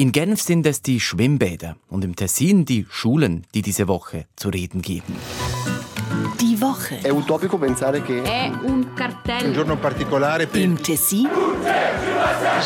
In 0.00 0.12
Genf 0.12 0.40
sind 0.40 0.64
es 0.64 0.80
die 0.80 1.00
Schwimmbäder 1.00 1.74
und 1.88 2.04
im 2.04 2.14
Tessin 2.14 2.64
die 2.64 2.86
Schulen, 2.88 3.44
die 3.52 3.62
diese 3.62 3.88
Woche 3.88 4.26
zu 4.36 4.48
reden 4.48 4.80
geben. 4.80 5.16
Die 6.40 6.60
Woche. 6.60 7.00
È 7.02 7.10
utopico 7.10 7.58
pensare 7.58 8.00
che 8.02 8.22
È 8.22 8.48
un 8.62 8.92
cartello. 8.94 9.48
Un 9.48 9.52
giorno 9.54 9.76
particolare 9.76 10.46
per 10.46 10.60
Im 10.60 10.80
Tessin 10.80 11.26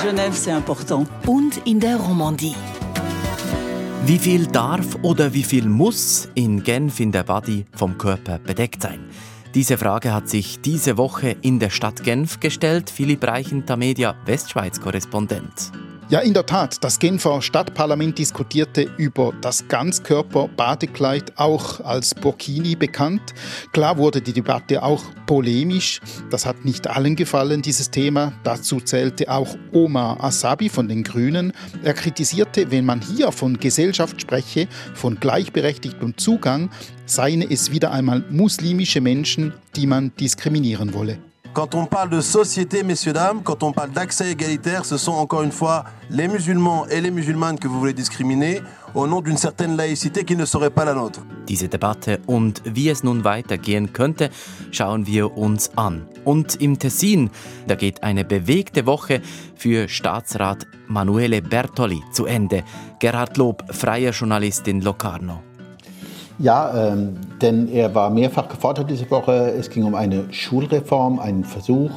Genève, 0.03 0.37
c'est 0.37 0.55
important. 0.55 1.09
und 1.27 1.59
in 1.65 1.81
der 1.81 1.97
Romandie. 1.97 2.55
Wie 4.05 4.19
viel 4.19 4.47
darf 4.47 4.99
oder 5.01 5.33
wie 5.33 5.43
viel 5.43 5.67
muss 5.67 6.29
in 6.35 6.63
Genf 6.63 7.01
in 7.01 7.13
der 7.13 7.23
Body 7.23 7.65
vom 7.75 7.97
Körper 7.97 8.41
bedeckt 8.41 8.83
sein? 8.83 9.01
Diese 9.55 9.79
Frage 9.79 10.13
hat 10.13 10.29
sich 10.29 10.61
diese 10.61 10.99
Woche 10.99 11.35
in 11.41 11.59
der 11.59 11.71
Stadt 11.71 12.03
Genf 12.03 12.41
gestellt. 12.41 12.91
Philipp 12.91 13.25
Reichen, 13.25 13.65
Tamedia, 13.65 14.17
Westschweiz-Korrespondent. 14.27 15.73
Ja, 16.13 16.21
in 16.21 16.35
der 16.35 16.45
Tat. 16.45 16.85
Das 16.85 16.99
Genfer 16.99 17.41
Stadtparlament 17.41 18.19
diskutierte 18.19 18.83
über 18.99 19.33
das 19.41 19.67
Ganzkörper-Badekleid, 19.69 21.39
auch 21.39 21.81
als 21.81 22.15
Burkini 22.15 22.77
bekannt. 22.77 23.23
Klar 23.73 23.97
wurde 23.97 24.21
die 24.21 24.35
Debatte 24.35 24.83
auch 24.83 25.03
polemisch. 25.25 26.03
Das 26.29 26.45
hat 26.45 26.67
nicht 26.67 26.87
allen 26.87 27.17
gefallen, 27.17 27.63
dieses 27.63 27.91
Thema. 27.91 28.35
Dazu 28.45 28.79
zählte 28.79 29.31
auch 29.31 29.57
Omar 29.73 30.23
Asabi 30.23 30.69
von 30.69 30.87
den 30.87 31.03
Grünen. 31.03 31.55
Er 31.83 31.95
kritisierte, 31.95 32.71
wenn 32.71 32.85
man 32.85 33.01
hier 33.01 33.33
von 33.33 33.59
Gesellschaft 33.59 34.21
spreche, 34.21 34.69
von 34.93 35.19
gleichberechtigtem 35.19 36.19
Zugang, 36.19 36.69
seien 37.07 37.41
es 37.41 37.73
wieder 37.73 37.91
einmal 37.91 38.23
muslimische 38.29 39.01
Menschen, 39.01 39.55
die 39.77 39.87
man 39.87 40.15
diskriminieren 40.21 40.93
wolle. 40.93 41.32
Quand 41.53 41.75
on 41.75 41.85
parle 41.85 42.09
de 42.09 42.23
société, 42.23 42.83
messieurs, 42.83 43.13
dames, 43.13 43.43
quand 43.43 43.63
on 43.63 43.73
parle 43.73 43.91
d'accès 43.91 44.33
égalitaire, 44.33 44.87
ce 44.87 44.97
sont 44.97 45.13
encore 45.13 45.43
une 45.43 45.53
fois 45.53 45.85
les 46.09 46.27
musulmans 46.27 46.87
et 46.87 47.03
les 47.03 47.11
musulmanes 47.11 47.59
que 47.59 47.69
vous 47.69 47.79
voulez 47.79 47.93
discriminer 47.93 48.63
au 48.95 49.07
nom 49.07 49.21
d'une 49.21 49.37
certaine 49.37 49.77
laïcité 49.77 50.25
qui 50.25 50.35
ne 50.35 50.47
serait 50.47 50.71
pas 50.71 50.87
la 50.87 50.95
nôtre. 50.95 51.21
Diese 51.47 51.69
Debatte 51.69 52.21
und 52.27 52.63
wie 52.65 52.89
es 52.89 53.05
nun 53.05 53.25
weitergehen 53.25 53.93
könnte, 53.93 54.31
schauen 54.71 55.07
wir 55.07 55.37
uns 55.37 55.71
an. 55.77 56.07
Und 56.25 56.55
im 56.63 56.79
Tessin, 56.79 57.29
da 57.67 57.75
geht 57.75 58.03
eine 58.03 58.25
bewegte 58.25 58.87
Woche 58.87 59.21
für 59.55 59.89
Staatsrat 59.89 60.67
Manuele 60.89 61.43
Bertoli 61.43 62.03
zu 62.13 62.25
Ende. 62.25 62.65
Gerhard 62.99 63.37
Lob, 63.37 63.65
freier 63.75 64.13
Journalist 64.13 64.69
in 64.69 64.81
Locarno. 64.81 65.43
Ja, 66.39 66.93
ähm, 66.93 67.17
denn 67.41 67.69
er 67.69 67.95
war 67.95 68.11
mehrfach 68.11 68.49
gefordert 68.49 68.91
diese 68.91 69.11
Woche. 69.11 69.53
Es 69.59 69.71
ging 69.71 69.85
um 69.85 69.95
eine 69.95 70.33
Schulreform, 70.33 71.19
einen 71.19 71.45
Versuch, 71.45 71.91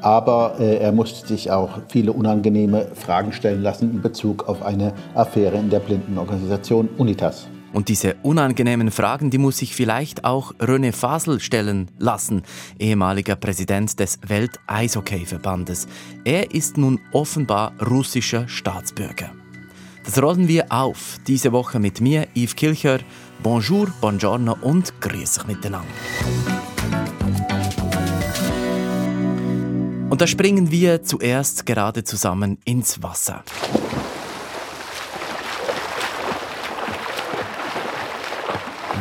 aber 0.00 0.56
äh, 0.58 0.76
er 0.78 0.92
musste 0.92 1.26
sich 1.26 1.50
auch 1.50 1.78
viele 1.88 2.12
unangenehme 2.12 2.86
Fragen 2.94 3.32
stellen 3.32 3.62
lassen 3.62 3.90
in 3.90 4.02
Bezug 4.02 4.48
auf 4.48 4.62
eine 4.62 4.92
Affäre 5.14 5.56
in 5.58 5.70
der 5.70 5.80
Blindenorganisation 5.80 6.88
Unitas. 6.98 7.48
Und 7.74 7.88
diese 7.88 8.14
unangenehmen 8.22 8.92
Fragen, 8.92 9.30
die 9.30 9.38
muss 9.38 9.58
sich 9.58 9.74
vielleicht 9.74 10.24
auch 10.24 10.54
René 10.60 10.92
Fasel 10.92 11.40
stellen 11.40 11.90
lassen, 11.98 12.42
ehemaliger 12.78 13.34
Präsident 13.34 13.98
des 13.98 14.20
Welt-Eishockey-Verbandes. 14.24 15.88
Er 16.24 16.54
ist 16.54 16.78
nun 16.78 17.00
offenbar 17.10 17.72
russischer 17.84 18.46
Staatsbürger. 18.46 19.32
Das 20.04 20.22
rollen 20.22 20.46
wir 20.48 20.66
auf, 20.68 21.18
diese 21.26 21.50
Woche 21.50 21.80
mit 21.80 22.00
mir, 22.00 22.28
Yves 22.36 22.54
Kilcher. 22.54 22.98
Bonjour, 23.44 23.88
buongiorno 24.00 24.56
und 24.62 25.02
grüß 25.02 25.40
euch 25.40 25.46
miteinander. 25.46 25.86
Und 30.08 30.18
da 30.18 30.26
springen 30.26 30.70
wir 30.70 31.02
zuerst 31.02 31.66
gerade 31.66 32.04
zusammen 32.04 32.56
ins 32.64 33.02
Wasser. 33.02 33.44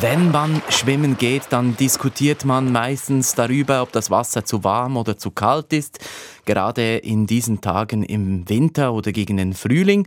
Wenn 0.02 0.32
man 0.32 0.62
schwimmen 0.68 1.18
geht, 1.18 1.44
dann 1.52 1.78
diskutiert 1.78 2.44
man 2.44 2.70
meistens 2.70 3.36
darüber, 3.36 3.82
ob 3.82 3.94
das 3.94 4.12
Wasser 4.12 4.44
zu 4.44 4.66
warm 4.66 4.98
oder 4.98 5.18
zu 5.18 5.32
kalt 5.32 5.72
ist, 5.72 6.00
gerade 6.44 6.98
in 6.98 7.28
diesen 7.28 7.62
Tagen 7.62 8.04
im 8.04 8.50
Winter 8.50 8.92
oder 8.92 9.14
gegen 9.14 9.38
den 9.38 9.54
Frühling. 9.54 10.06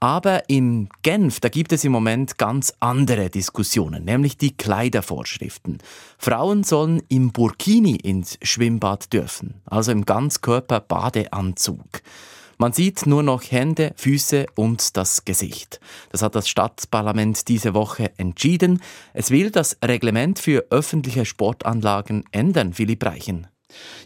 Aber 0.00 0.48
in 0.48 0.88
Genf, 1.02 1.40
da 1.40 1.48
gibt 1.48 1.72
es 1.72 1.84
im 1.84 1.92
Moment 1.92 2.36
ganz 2.36 2.74
andere 2.80 3.30
Diskussionen, 3.30 4.04
nämlich 4.04 4.36
die 4.36 4.56
Kleidervorschriften. 4.56 5.78
Frauen 6.18 6.62
sollen 6.62 7.02
im 7.08 7.32
Burkini 7.32 7.96
ins 7.96 8.38
Schwimmbad 8.42 9.12
dürfen, 9.12 9.62
also 9.64 9.92
im 9.92 10.04
Ganzkörper-Badeanzug. 10.04 12.02
Man 12.58 12.72
sieht 12.72 13.06
nur 13.06 13.22
noch 13.22 13.42
Hände, 13.42 13.92
Füße 13.96 14.46
und 14.54 14.96
das 14.96 15.24
Gesicht. 15.24 15.80
Das 16.10 16.22
hat 16.22 16.34
das 16.34 16.48
Stadtparlament 16.48 17.48
diese 17.48 17.74
Woche 17.74 18.12
entschieden. 18.16 18.80
Es 19.12 19.30
will 19.30 19.50
das 19.50 19.76
Reglement 19.84 20.38
für 20.38 20.66
öffentliche 20.70 21.24
Sportanlagen 21.24 22.24
ändern, 22.30 22.72
Philipp 22.72 23.04
Reichen. 23.04 23.48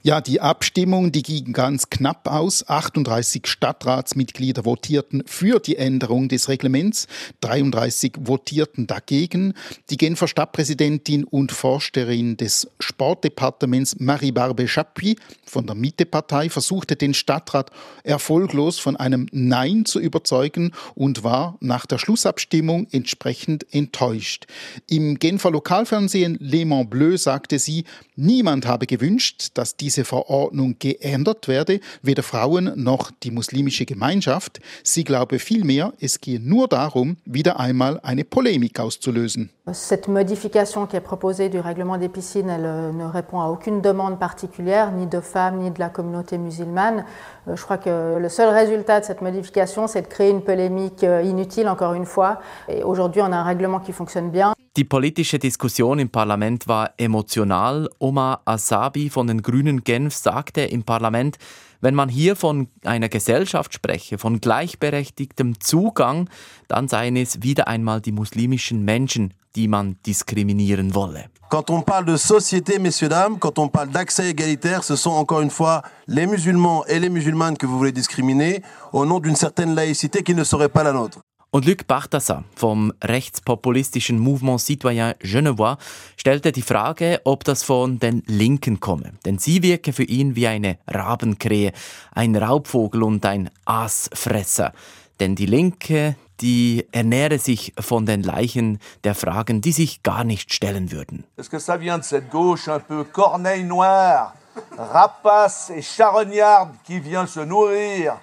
Ja, 0.02 0.20
die 0.20 0.40
Abstimmung, 0.40 1.12
die 1.12 1.22
ging 1.22 1.52
ganz 1.52 1.90
knapp 1.90 2.28
aus. 2.28 2.68
38 2.68 3.46
Stadtratsmitglieder 3.46 4.64
votierten 4.64 5.22
für 5.26 5.58
die 5.58 5.76
Änderung 5.76 6.28
des 6.28 6.48
Reglements, 6.48 7.06
33 7.40 8.12
votierten 8.24 8.86
dagegen. 8.86 9.54
Die 9.90 9.96
Genfer 9.96 10.28
Stadtpräsidentin 10.28 11.24
und 11.24 11.52
Forscherin 11.52 12.36
des 12.36 12.68
Sportdepartements 12.78 13.98
Marie-Barbe 13.98 14.66
Chapuis 14.66 15.16
von 15.44 15.66
der 15.66 15.74
Mitte-Partei 15.74 16.48
versuchte 16.48 16.96
den 16.96 17.14
Stadtrat 17.14 17.70
erfolglos 18.04 18.78
von 18.78 18.96
einem 18.96 19.26
Nein 19.32 19.84
zu 19.84 19.98
überzeugen 19.98 20.72
und 20.94 21.24
war 21.24 21.56
nach 21.60 21.86
der 21.86 21.98
Schlussabstimmung 21.98 22.86
entsprechend 22.92 23.66
enttäuscht. 23.74 24.46
Im 24.88 25.18
Genfer 25.18 25.50
Lokalfernsehen 25.50 26.36
Le 26.40 26.64
Mans 26.64 26.88
Bleu 26.90 27.16
sagte 27.16 27.58
sie, 27.58 27.84
niemand 28.16 28.66
habe 28.66 28.86
gewünscht, 28.86 29.50
dass 29.58 29.76
diese 29.76 30.04
Verordnung 30.04 30.76
geändert 30.78 31.48
werde, 31.48 31.80
weder 32.00 32.22
Frauen 32.22 32.72
noch 32.76 33.10
die 33.24 33.32
muslimische 33.32 33.84
Gemeinschaft. 33.84 34.60
Sie 34.84 35.02
glaube 35.02 35.40
vielmehr, 35.40 35.92
es 36.00 36.20
gehe 36.20 36.38
nur 36.38 36.68
darum, 36.68 37.16
wieder 37.24 37.58
einmal 37.58 37.98
eine 38.04 38.24
Polemik 38.24 38.78
auszulösen. 38.78 39.50
Cette 39.72 40.08
modification 40.08 40.86
qui 40.86 40.96
est 40.96 41.04
proposée 41.04 41.50
du 41.50 41.60
règlement 41.60 41.98
des 41.98 42.08
piscines, 42.08 42.48
elle 42.48 42.64
euh, 42.64 42.92
ne 42.92 43.04
répond 43.04 43.40
à 43.40 43.48
aucune 43.48 43.82
demande 43.82 44.18
particulière, 44.18 44.92
ni 44.92 45.06
de 45.06 45.20
femmes, 45.20 45.58
ni 45.58 45.70
de 45.70 45.78
la 45.78 45.90
communauté 45.90 46.38
musulmane. 46.38 47.04
Euh, 47.48 47.56
Je 47.56 47.62
crois 47.62 47.76
que 47.76 48.16
le 48.18 48.28
seul 48.28 48.48
résultat 48.48 49.00
de 49.00 49.04
cette 49.04 49.20
modification, 49.20 49.86
c'est 49.86 50.02
de 50.02 50.06
créer 50.06 50.30
une 50.30 50.42
polémique 50.42 51.04
euh, 51.04 51.22
inutile, 51.22 51.68
encore 51.68 51.94
une 51.94 52.06
fois. 52.06 52.40
Et 52.68 52.82
aujourd'hui, 52.82 53.20
on 53.20 53.30
a 53.32 53.36
un 53.36 53.44
règlement 53.44 53.80
qui 53.80 53.92
fonctionne 53.92 54.30
bien. 54.30 54.54
Die 54.78 54.84
politische 54.84 55.40
Diskussion 55.40 55.98
im 55.98 56.08
Parlament 56.08 56.68
war 56.68 56.92
emotional. 56.98 57.90
Omar 57.98 58.42
Asabi 58.44 59.10
von 59.10 59.26
den 59.26 59.42
Grünen 59.42 59.82
Genf 59.82 60.14
sagte 60.14 60.60
im 60.60 60.84
Parlament, 60.84 61.36
wenn 61.80 61.96
man 61.96 62.08
hier 62.08 62.36
von 62.36 62.68
einer 62.84 63.08
Gesellschaft 63.08 63.74
spreche, 63.74 64.18
von 64.18 64.40
gleichberechtigtem 64.40 65.58
Zugang, 65.58 66.30
dann 66.68 66.86
seien 66.86 67.16
es 67.16 67.42
wieder 67.42 67.66
einmal 67.66 68.00
die 68.00 68.12
muslimischen 68.12 68.84
Menschen, 68.84 69.34
die 69.56 69.66
man 69.66 69.96
diskriminieren 70.06 70.94
wolle. 70.94 71.24
Quand 71.50 71.70
on 71.70 71.82
parle 71.82 72.04
de 72.04 72.16
société, 72.16 72.78
messieurs, 72.78 73.08
dames, 73.08 73.40
quand 73.40 73.58
on 73.58 73.66
parle 73.66 73.90
d'accès 73.90 74.30
égalitaire, 74.30 74.84
ce 74.84 74.94
sont 74.94 75.10
encore 75.10 75.40
une 75.40 75.50
fois 75.50 75.82
les 76.06 76.28
musulmans 76.28 76.84
et 76.86 77.00
les 77.00 77.10
musulmanes 77.10 77.56
que 77.56 77.66
vous 77.66 77.78
voulez 77.78 77.90
discriminer 77.90 78.62
au 78.92 79.04
nom 79.04 79.18
d'une 79.18 79.34
certaine 79.34 79.74
laïcité 79.74 80.22
qui 80.22 80.36
ne 80.36 80.44
serait 80.44 80.68
pas 80.68 80.84
la 80.84 80.92
nôtre. 80.92 81.18
Und 81.50 81.64
Luc 81.64 81.86
Bartassa 81.86 82.44
vom 82.54 82.92
rechtspopulistischen 83.02 84.18
Mouvement 84.18 84.60
Citoyen 84.60 85.14
Genevois 85.20 85.78
stellte 86.18 86.52
die 86.52 86.60
Frage, 86.60 87.22
ob 87.24 87.42
das 87.44 87.62
von 87.62 87.98
den 87.98 88.22
Linken 88.26 88.80
komme. 88.80 89.14
Denn 89.24 89.38
sie 89.38 89.62
wirke 89.62 89.94
für 89.94 90.02
ihn 90.02 90.36
wie 90.36 90.46
eine 90.46 90.76
Rabenkrähe, 90.86 91.72
ein 92.12 92.36
Raubvogel 92.36 93.02
und 93.02 93.24
ein 93.24 93.48
Aasfresser. 93.64 94.74
Denn 95.20 95.36
die 95.36 95.46
Linke, 95.46 96.16
die 96.42 96.86
ernähre 96.92 97.38
sich 97.38 97.72
von 97.80 98.04
den 98.04 98.22
Leichen 98.22 98.78
der 99.04 99.14
Fragen, 99.14 99.62
die 99.62 99.72
sich 99.72 100.02
gar 100.02 100.24
nicht 100.24 100.52
stellen 100.52 100.92
würden. 100.92 101.24
Est-ce 101.38 101.48
que 101.48 101.58
ça 101.58 101.78
vient 101.80 101.96
de 101.96 102.04
cette 102.04 102.28
gauche 102.30 102.68
un 102.68 102.78
peu 102.78 103.04
corneille 103.04 103.64
noire, 103.64 104.34
rapace 104.76 105.70
et 105.70 105.80
charognarde 105.80 106.74
qui 106.84 107.00
vient 107.00 107.26
se 107.26 107.40
nourrir 107.40 108.18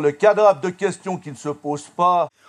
ne 0.00 0.12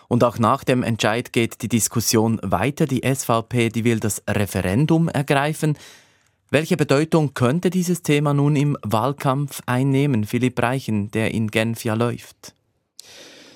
Und 0.07 0.23
auch 0.23 0.39
nach 0.39 0.63
dem 0.63 0.83
Entscheid 0.83 1.33
geht 1.33 1.61
die 1.61 1.67
Diskussion 1.67 2.39
weiter. 2.43 2.85
Die 2.85 3.01
SVP, 3.03 3.69
die 3.69 3.83
will 3.83 3.99
das 3.99 4.23
Referendum 4.29 5.09
ergreifen. 5.09 5.77
Welche 6.49 6.77
Bedeutung 6.77 7.33
könnte 7.33 7.69
dieses 7.69 8.03
Thema 8.03 8.33
nun 8.33 8.55
im 8.55 8.77
Wahlkampf 8.81 9.61
einnehmen, 9.65 10.23
Philipp 10.23 10.61
Reichen, 10.61 11.11
der 11.11 11.33
in 11.33 11.51
Genf 11.51 11.83
ja 11.83 11.93
läuft? 11.93 12.53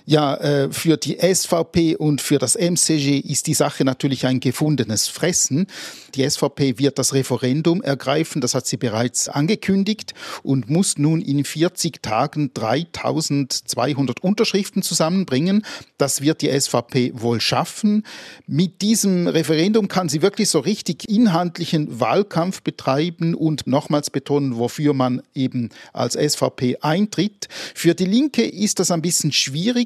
Ja, 0.06 0.36
äh, 0.36 0.72
für 0.72 0.98
die 0.98 1.18
SVP 1.20 1.96
und 1.96 2.22
für 2.22 2.40
das 2.40 2.56
MCG 2.56 3.20
ist 3.20 3.48
die 3.48 3.54
Sache 3.54 3.86
natürlich 3.86 4.26
ein 4.26 4.40
gefundenes 4.40 5.08
Fressen. 5.08 5.68
Die 6.16 6.28
SVP 6.28 6.80
wird 6.80 6.98
das 6.98 7.14
Referendum 7.14 7.82
ergreifen, 7.82 8.42
das 8.42 8.56
hat 8.56 8.66
sie 8.66 8.78
bereits 8.78 9.30
angekündigt 9.30 10.14
und 10.44 10.70
muss 10.70 10.98
nun 10.98 11.22
in 11.22 11.44
40 11.46 12.02
Tagen 12.02 12.52
3200 12.54 14.24
Unterschriften 14.24 14.82
zusammenbringen. 14.82 15.66
Das 15.98 16.22
wird 16.22 16.42
die 16.42 16.60
SVP 16.60 17.14
wohl 17.16 17.40
schaffen. 17.40 18.04
Mit 18.48 18.82
diesem 18.82 19.28
Referendum 19.28 19.88
kann 19.88 20.10
sie 20.10 20.22
wirklich 20.22 20.50
so 20.50 20.60
richtig 20.60 21.10
inhaltlichen 21.10 22.00
Wahlkampf 22.00 22.64
betreiben 22.64 23.36
und 23.36 23.68
nochmals 23.68 24.10
betonen, 24.10 24.58
wofür 24.58 24.94
man 24.94 25.22
eben 25.36 25.70
als 25.94 26.16
SVP 26.16 26.78
eintritt. 26.82 27.48
Für 27.76 27.94
die 27.94 28.06
Linke 28.06 28.44
ist 28.44 28.80
das 28.80 28.92
ein 28.92 29.02
bisschen 29.02 29.32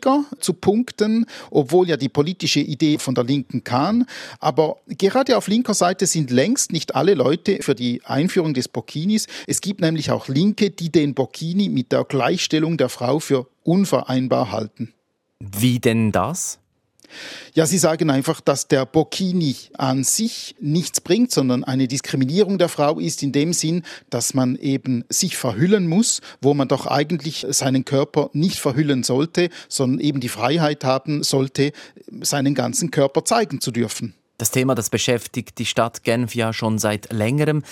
schwieriger 0.05 0.25
zu 0.39 0.53
punkten, 0.53 1.25
obwohl 1.49 1.87
ja 1.89 1.97
die 1.97 2.09
politische 2.09 2.59
Idee 2.59 2.97
von 2.97 3.15
der 3.15 3.23
Linken 3.23 3.63
kam. 3.63 4.05
Aber 4.39 4.77
gerade 4.87 5.37
auf 5.37 5.47
linker 5.47 5.73
Seite 5.73 6.05
sind 6.05 6.31
längst 6.31 6.71
nicht 6.71 6.95
alle 6.95 7.13
Leute 7.13 7.59
für 7.61 7.75
die 7.75 8.01
Einführung 8.05 8.53
des 8.53 8.67
Burkinis. 8.67 9.27
Es 9.47 9.61
gibt 9.61 9.81
nämlich 9.81 10.11
auch 10.11 10.27
Linke, 10.27 10.69
die 10.69 10.91
den 10.91 11.13
Burkini 11.13 11.69
mit 11.69 11.91
der 11.91 12.03
Gleichstellung 12.03 12.77
der 12.77 12.89
Frau 12.89 13.19
für 13.19 13.47
unvereinbar 13.63 14.51
halten. 14.51 14.93
Wie 15.39 15.79
denn 15.79 16.11
das? 16.11 16.59
Ja, 17.53 17.65
Sie 17.65 17.77
sagen 17.77 18.09
einfach, 18.09 18.41
dass 18.41 18.67
der 18.67 18.85
Burkini 18.85 19.55
an 19.77 20.03
sich 20.03 20.55
nichts 20.59 21.01
bringt, 21.01 21.31
sondern 21.31 21.63
eine 21.63 21.87
Diskriminierung 21.87 22.57
der 22.57 22.69
Frau 22.69 22.99
ist 22.99 23.23
in 23.23 23.31
dem 23.31 23.53
Sinn, 23.53 23.83
dass 24.09 24.33
man 24.33 24.55
eben 24.55 25.05
sich 25.09 25.37
verhüllen 25.37 25.87
muss, 25.87 26.21
wo 26.41 26.53
man 26.53 26.67
doch 26.67 26.87
eigentlich 26.87 27.45
seinen 27.49 27.85
Körper 27.85 28.29
nicht 28.33 28.59
verhüllen 28.59 29.03
sollte, 29.03 29.49
sondern 29.69 29.99
eben 29.99 30.19
die 30.19 30.29
Freiheit 30.29 30.83
haben 30.83 31.23
sollte, 31.23 31.71
seinen 32.21 32.55
ganzen 32.55 32.91
Körper 32.91 33.25
zeigen 33.25 33.61
zu 33.61 33.71
dürfen. 33.71 34.13
Das 34.37 34.51
Thema, 34.51 34.75
das 34.75 34.89
beschäftigt 34.89 35.57
die 35.59 35.65
Stadt 35.65 36.03
Genf 36.03 36.35
ja 36.35 36.51
schon 36.51 36.77
seit 36.77 37.11
längerem. 37.13 37.63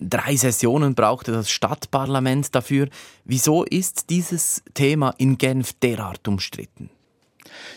Drei 0.00 0.36
Sessionen 0.36 0.94
brauchte 0.94 1.32
das 1.32 1.50
Stadtparlament 1.50 2.54
dafür. 2.54 2.88
Wieso 3.24 3.64
ist 3.64 4.10
dieses 4.10 4.62
Thema 4.74 5.14
in 5.18 5.38
Genf 5.38 5.72
derart 5.74 6.26
umstritten? 6.28 6.90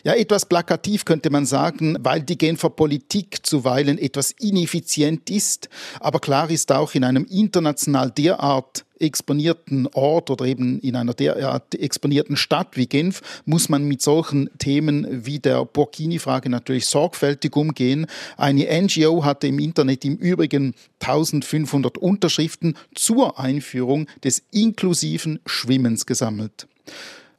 Ja, 0.04 0.14
etwas 0.14 0.46
plakativ 0.46 1.06
könnte 1.06 1.30
man 1.30 1.46
sagen, 1.46 1.98
weil 2.02 2.22
die 2.22 2.38
Genfer 2.38 2.70
Politik 2.70 3.46
zuweilen 3.46 3.98
etwas 3.98 4.32
ineffizient 4.32 5.30
ist. 5.30 5.70
Aber 6.00 6.20
klar 6.20 6.50
ist 6.50 6.72
auch 6.72 6.94
in 6.96 7.04
einem 7.04 7.26
international 7.26 8.12
derart 8.12 8.86
exponierten 9.02 9.88
Ort 9.94 10.30
oder 10.30 10.46
eben 10.46 10.80
in 10.80 10.96
einer 10.96 11.14
derart 11.14 11.76
exponierten 11.76 12.38
Stadt 12.38 12.78
wie 12.78 12.86
Genf 12.86 13.22
muss 13.46 13.68
man 13.68 13.84
mit 13.84 14.02
solchen 14.02 14.50
Themen 14.60 15.26
wie 15.26 15.40
der 15.40 15.66
Burkini-Frage 15.66 16.50
natürlich 16.50 16.86
sorgfältig 16.86 17.56
umgehen. 17.56 18.06
Eine 18.38 18.68
NGO 18.82 19.26
hatte 19.26 19.48
im 19.48 19.60
Internet 19.60 20.06
im 20.06 20.16
Übrigen 20.18 20.76
1500 21.00 21.98
Unterschriften 21.98 22.78
zur 22.94 23.40
Einführung 23.40 24.08
des 24.24 24.44
inklusiven 24.52 25.40
Schwimmens 25.46 26.06
gesammelt. 26.06 26.68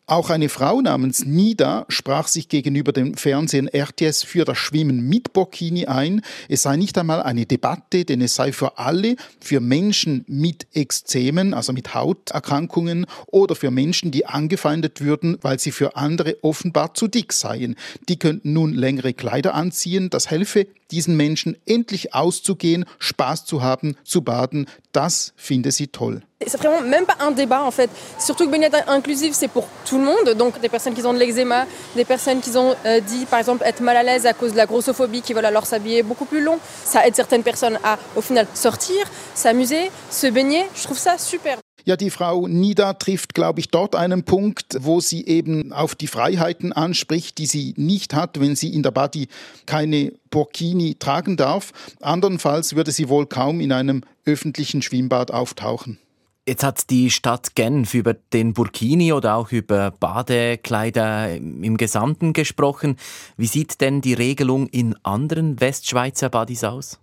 Auch 0.07 0.31
eine 0.31 0.49
Frau 0.49 0.81
namens 0.81 1.25
Nida 1.25 1.87
sprach 1.89 2.27
sich 2.27 2.49
gegenüber 2.49 2.93
dem 2.93 3.15
Fernsehen 3.15 3.69
RTS 3.69 4.25
für 4.25 4.45
das 4.45 4.59
Schwimmen 4.59 5.09
mit 5.09 5.33
Burkini 5.33 5.87
ein. 5.87 6.23
Es 6.49 6.63
sei 6.63 6.77
nicht 6.77 6.99
einmal 6.99 7.23
eine 7.23 7.47
Debatte, 7.47 8.05
denn 8.05 8.21
es 8.21 8.35
sei 8.35 8.51
für 8.51 8.79
alle, 8.79 9.15
für 9.41 9.61
Menschen 9.61 10.25
mit 10.27 10.67
Ekzemen, 10.75 11.55
also 11.55 11.73
mit 11.73 11.95
Hauterkrankungen 11.95 13.07
oder 13.29 13.55
für 13.55 13.71
Menschen, 13.71 14.11
die 14.11 14.27
angefeindet 14.27 15.01
würden, 15.01 15.39
weil 15.41 15.61
sie 15.61 15.71
für 15.71 15.95
andere 15.95 16.37
offenbar 16.43 16.95
zu 16.95 17.07
dick 17.07 17.33
seien. 17.33 17.77
Die 18.09 18.19
könnten 18.19 18.53
nun 18.53 18.75
längere 18.75 19.15
Kleider 19.15 19.55
anziehen. 19.55 20.11
Das 20.11 20.29
helfe 20.29 20.67
diesen 20.93 21.17
Menschen 21.17 21.57
endlich 21.67 22.15
auszugehen, 22.15 22.85
Spaß 22.99 23.45
zu 23.45 23.63
haben, 23.63 23.97
zu 24.05 24.23
baden. 24.23 24.67
Das 24.93 25.33
finde 25.37 25.73
sie 25.73 25.89
toll. 25.89 26.23
C'est 26.47 26.59
vraiment 26.59 26.81
même 26.81 27.07
pas 27.07 27.17
un 27.21 27.31
débat 27.31 27.63
en 27.65 27.71
fait. 27.71 27.89
Surtout 28.19 28.47
que 28.47 28.51
baignade 28.51 28.85
inclusive, 28.89 29.33
c'est 29.33 29.49
pour 29.49 29.67
tout 29.87 29.97
le 29.97 30.05
monde. 30.05 30.37
Donc 30.37 30.61
des 30.61 30.69
personnes 30.69 30.95
qui 30.95 31.05
ont 31.07 31.15
de 31.15 31.19
l'eczéma, 31.19 31.67
des 31.97 32.05
personnes 32.05 32.41
qui 32.41 32.55
ont 32.57 32.75
euh, 32.85 33.01
dit 33.01 33.25
par 33.27 33.39
exemple 33.39 33.63
être 33.65 33.81
mal 33.81 33.97
à 33.97 34.03
l'aise 34.03 34.27
à 34.27 34.35
cause 34.35 34.53
de 34.53 34.57
la 34.57 34.67
grossophobie, 34.67 35.23
qui 35.23 35.33
veulent 35.33 35.47
alors 35.47 35.67
s'habiller 35.67 36.03
beaucoup 36.03 36.27
plus 36.27 36.43
long. 36.43 36.59
Ça 36.85 37.07
aide 37.07 37.17
certaines 37.17 37.45
personnes 37.45 37.79
à 37.83 37.99
au 38.17 38.21
final 38.21 38.47
sortir, 38.55 39.07
s'amuser, 39.35 39.91
se 40.11 40.27
baigner. 40.27 40.65
Je 40.75 40.83
trouve 40.83 40.99
ça 40.99 41.17
super. 41.17 41.62
Ja, 41.85 41.97
die 41.97 42.11
Frau 42.11 42.47
Nida 42.47 42.93
trifft, 42.95 43.35
glaube 43.35 43.61
ich, 43.61 43.69
dort 43.69 43.97
einen 43.97 44.23
Punkt, 44.23 44.77
wo 44.81 45.01
sie 45.01 45.27
eben 45.27 45.73
auf 45.73 45.95
die 45.95 46.07
Freiheiten 46.07 46.73
anspricht, 46.73 47.39
die 47.39 47.47
sie 47.47 47.75
nicht 47.77 48.15
hat, 48.15 48.39
wenn 48.41 48.55
sie 48.55 48.73
in 48.73 48.83
der 48.83 48.93
Body 48.93 49.29
keine 49.67 50.13
Burkini 50.31 50.95
tragen 50.95 51.37
darf. 51.37 51.73
Andernfalls 52.01 52.77
würde 52.77 52.93
sie 52.93 53.09
wohl 53.09 53.27
kaum 53.27 53.61
in 53.61 53.73
einem 53.73 54.03
öffentlichen 54.25 54.83
Schwimmbad 54.83 55.33
auftauchen. 55.33 55.99
Jetzt 56.47 56.65
hat 56.65 56.91
die 56.91 57.11
Stadt 57.11 57.55
Genf 57.55 57.95
über 57.95 58.15
den 58.15 58.53
Burkini 58.53 59.13
oder 59.13 59.37
auch 59.37 59.53
über 59.53 59.93
Badekleider 59.93 61.37
im 61.37 61.77
Gesamten 61.77 62.33
gesprochen. 62.33 62.97
Wie 63.37 63.47
sieht 63.47 63.81
denn 63.81 64.01
die 64.01 64.15
Regelung 64.15 64.67
in 64.67 64.97
anderen 65.05 65.61
Westschweizer 65.61 66.31
Badis 66.31 66.65
aus? 66.65 66.99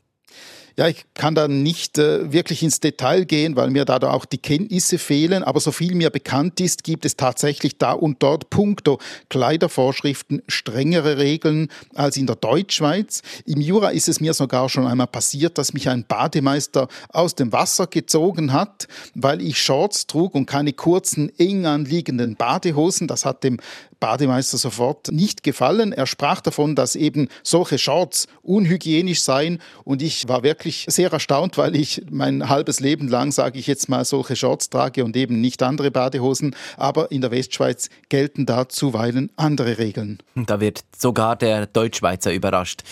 Ja, 0.78 0.88
ich 0.88 1.06
kann 1.14 1.36
da 1.36 1.48
nicht 1.48 1.98
äh, 1.98 2.32
wirklich 2.32 2.64
ins 2.64 2.80
Detail 2.80 3.26
gehen, 3.26 3.56
weil 3.56 3.70
mir 3.70 3.86
da 3.86 3.98
auch 3.98 4.26
die 4.26 4.38
Kenntnisse 4.38 4.98
fehlen. 4.98 5.44
Aber 5.44 5.60
so 5.60 5.72
viel 5.72 5.96
mir 5.96 6.10
bekannt 6.10 6.60
ist, 6.60 6.84
gibt 6.84 7.06
es 7.06 7.16
tatsächlich 7.16 7.78
da 7.78 7.92
und 7.92 8.22
dort 8.24 8.50
puncto 8.50 9.00
Kleidervorschriften 9.30 10.42
strengere 10.48 11.18
Regeln 11.18 11.70
als 11.96 12.18
in 12.18 12.28
der 12.28 12.36
Deutschschweiz. 12.36 13.22
Im 13.46 13.62
Jura 13.62 13.90
ist 13.90 14.08
es 14.08 14.22
mir 14.22 14.34
sogar 14.34 14.70
schon 14.70 14.88
einmal 14.88 15.08
passiert, 15.08 15.58
dass 15.58 15.74
mich 15.74 15.90
ein 15.90 16.06
Bademeister 16.08 16.88
aus 17.10 17.36
dem 17.36 17.52
Wasser 17.52 17.88
gezogen 17.88 18.54
hat, 18.54 18.88
weil 19.16 19.42
ich 19.42 19.62
Shorts 19.62 20.08
trug 20.08 20.36
und 20.36 20.46
keine 20.46 20.74
kurzen, 20.74 21.32
eng 21.38 21.66
anliegenden 21.66 22.36
Badehosen. 22.36 23.08
Das 23.08 23.26
hat 23.26 23.44
dem 23.44 23.60
Bademeister 24.00 24.58
sofort 24.58 25.12
nicht 25.12 25.44
gefallen. 25.44 25.92
Er 25.92 26.06
sprach 26.06 26.42
davon, 26.42 26.76
dass 26.76 26.96
eben 26.96 27.28
solche 27.44 27.78
Shorts 27.78 28.28
unhygienisch 28.42 29.22
seien 29.22 29.60
und 29.84 30.02
ich 30.02 30.28
war 30.28 30.44
wirklich 30.44 30.86
sehr 30.88 31.12
erstaunt, 31.12 31.58
weil 31.58 31.76
ich 31.76 32.02
mein 32.10 32.50
halbes 32.50 32.80
Leben 32.80 33.08
lang, 33.08 33.32
sage 33.32 33.60
ich 33.60 33.68
jetzt 33.68 33.90
mal, 33.90 34.06
solche 34.06 34.36
Shorts 34.36 34.70
trage 34.70 35.04
und 35.04 35.16
eben 35.16 35.42
nicht 35.42 35.62
andere 35.64 35.92
Badehosen. 35.92 36.56
Aber 36.78 37.12
in 37.12 37.22
der 37.22 37.32
Westschweiz 37.32 37.90
gelten 38.10 38.46
da 38.46 38.70
zuweilen 38.70 39.32
andere 39.36 39.78
Regeln. 39.78 40.20
Da 40.36 40.60
wird 40.60 40.84
sogar 40.98 41.36
der 41.36 41.66
Deutschschweizer 41.66 42.34
überrascht. 42.34 42.84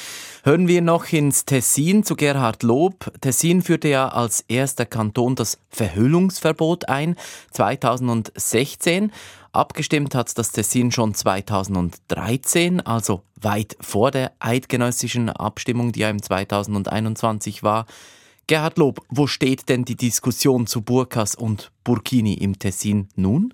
Hören 0.44 0.68
wir 0.68 0.82
noch 0.82 1.12
ins 1.12 1.46
Tessin 1.46 2.04
zu 2.04 2.16
Gerhard 2.16 2.64
Lob. 2.64 3.12
Tessin 3.22 3.62
führte 3.62 3.90
ja 3.90 4.08
als 4.08 4.46
erster 4.48 4.86
Kanton 4.86 5.36
das 5.36 5.58
Verhüllungsverbot 5.70 6.88
ein, 6.88 7.18
2016. 7.52 9.12
Abgestimmt 9.58 10.14
hat 10.14 10.38
das 10.38 10.52
Tessin 10.52 10.92
schon 10.92 11.16
2013, 11.16 12.80
also 12.86 13.22
weit 13.42 13.76
vor 13.82 14.12
der 14.12 14.32
eidgenössischen 14.40 15.32
Abstimmung, 15.32 15.92
die 15.92 16.02
ja 16.02 16.12
im 16.12 16.22
2021 16.22 17.64
war. 17.64 17.88
Gerhard 18.46 18.78
Lob, 18.78 19.02
wo 19.10 19.26
steht 19.26 19.68
denn 19.68 19.84
die 19.84 19.96
Diskussion 19.96 20.68
zu 20.68 20.84
Burkas 20.84 21.34
und 21.34 21.72
Burkini 21.84 22.36
im 22.36 22.60
Tessin 22.60 23.08
nun? 23.16 23.52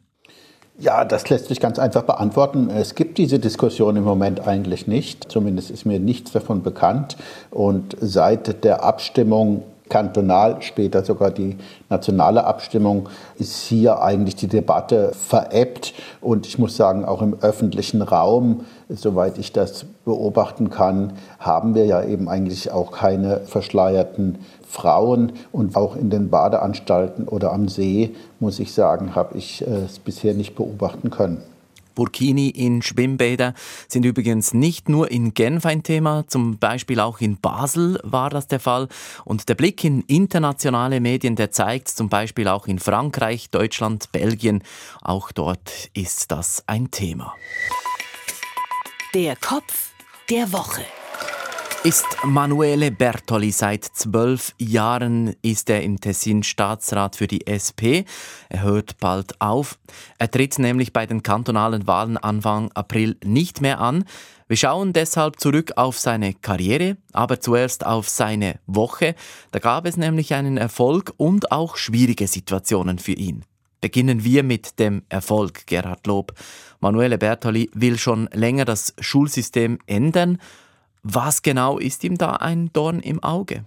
Ja, 0.77 1.05
das 1.05 1.29
lässt 1.29 1.47
sich 1.47 1.61
ganz 1.61 1.79
einfach 1.79 2.03
beantworten. 2.03 2.69
Es 2.69 2.95
gibt 2.95 3.17
diese 3.17 3.39
Diskussion 3.39 3.95
im 3.95 4.03
Moment 4.03 4.45
eigentlich 4.45 4.87
nicht. 4.87 5.31
Zumindest 5.31 5.71
ist 5.71 5.85
mir 5.85 6.01
nichts 6.01 6.33
davon 6.33 6.63
bekannt. 6.63 7.15
Und 7.49 7.95
seit 8.01 8.65
der 8.65 8.83
Abstimmung 8.83 9.63
kantonal, 9.93 10.59
später 10.63 11.03
sogar 11.03 11.29
die 11.29 11.55
nationale 11.87 12.45
Abstimmung, 12.45 13.09
ist 13.37 13.61
hier 13.67 14.01
eigentlich 14.01 14.35
die 14.35 14.47
Debatte 14.47 15.11
verebbt. 15.13 15.93
Und 16.19 16.47
ich 16.47 16.57
muss 16.57 16.75
sagen, 16.75 17.05
auch 17.05 17.21
im 17.21 17.37
öffentlichen 17.41 18.01
Raum, 18.01 18.61
soweit 18.89 19.37
ich 19.37 19.53
das 19.53 19.85
beobachten 20.03 20.71
kann, 20.71 21.13
haben 21.37 21.75
wir 21.75 21.85
ja 21.85 22.03
eben 22.03 22.27
eigentlich 22.27 22.71
auch 22.71 22.91
keine 22.91 23.41
verschleierten 23.41 24.39
Frauen. 24.67 25.33
Und 25.51 25.75
auch 25.75 25.95
in 25.95 26.09
den 26.09 26.31
Badeanstalten 26.31 27.27
oder 27.27 27.53
am 27.53 27.67
See, 27.67 28.15
muss 28.39 28.59
ich 28.59 28.73
sagen, 28.73 29.13
habe 29.13 29.37
ich 29.37 29.61
es 29.61 29.99
bisher 29.99 30.33
nicht 30.33 30.55
beobachten 30.55 31.11
können. 31.11 31.43
Burkini 31.95 32.49
in 32.49 32.81
Schwimmbäder 32.81 33.53
sind 33.87 34.05
übrigens 34.05 34.53
nicht 34.53 34.89
nur 34.89 35.11
in 35.11 35.33
Genf 35.33 35.65
ein 35.65 35.83
Thema, 35.83 36.25
zum 36.27 36.57
Beispiel 36.57 36.99
auch 36.99 37.21
in 37.21 37.37
Basel 37.37 37.99
war 38.03 38.29
das 38.29 38.47
der 38.47 38.59
Fall. 38.59 38.87
Und 39.25 39.49
der 39.49 39.55
Blick 39.55 39.83
in 39.83 40.01
internationale 40.01 40.99
Medien, 40.99 41.35
der 41.35 41.51
zeigt 41.51 41.89
zum 41.89 42.09
Beispiel 42.09 42.47
auch 42.47 42.67
in 42.67 42.79
Frankreich, 42.79 43.49
Deutschland, 43.49 44.11
Belgien, 44.11 44.63
auch 45.01 45.31
dort 45.31 45.89
ist 45.93 46.31
das 46.31 46.63
ein 46.67 46.91
Thema. 46.91 47.35
Der 49.13 49.35
Kopf 49.35 49.91
der 50.29 50.51
Woche. 50.51 50.83
Ist 51.83 52.05
Manuele 52.23 52.91
Bertoli. 52.91 53.51
Seit 53.51 53.83
zwölf 53.83 54.53
Jahren 54.57 55.35
ist 55.41 55.69
er 55.69 55.83
im 55.83 55.99
Tessin 55.99 56.41
Staatsrat 56.41 57.17
für 57.17 57.27
die 57.27 57.45
SP. 57.51 58.07
Er 58.47 58.61
hört 58.61 58.97
bald 58.99 59.41
auf. 59.41 59.77
Er 60.17 60.31
tritt 60.31 60.59
nämlich 60.59 60.93
bei 60.93 61.05
den 61.05 61.23
kantonalen 61.23 61.85
Wahlen 61.85 62.15
Anfang 62.15 62.71
April 62.71 63.17
nicht 63.25 63.59
mehr 63.59 63.81
an. 63.81 64.05
Wir 64.47 64.55
schauen 64.55 64.93
deshalb 64.93 65.41
zurück 65.41 65.73
auf 65.75 65.99
seine 65.99 66.33
Karriere, 66.33 66.95
aber 67.11 67.41
zuerst 67.41 67.85
auf 67.85 68.07
seine 68.07 68.59
Woche. 68.65 69.15
Da 69.51 69.59
gab 69.59 69.85
es 69.85 69.97
nämlich 69.97 70.33
einen 70.33 70.55
Erfolg 70.55 71.13
und 71.17 71.51
auch 71.51 71.75
schwierige 71.75 72.27
Situationen 72.27 72.97
für 72.97 73.13
ihn. 73.13 73.43
Beginnen 73.81 74.23
wir 74.23 74.43
mit 74.43 74.79
dem 74.79 75.03
Erfolg, 75.09 75.67
Gerhard 75.67 76.07
Lob. 76.07 76.33
Manuele 76.79 77.17
Bertoli 77.17 77.69
will 77.73 77.97
schon 77.97 78.29
länger 78.31 78.63
das 78.63 78.93
Schulsystem 78.99 79.79
ändern 79.85 80.39
was 81.03 81.41
genau 81.41 81.77
ist 81.77 82.03
ihm 82.03 82.17
da 82.17 82.31
ein 82.31 82.71
Dorn 82.73 82.99
im 82.99 83.21
Auge? 83.21 83.65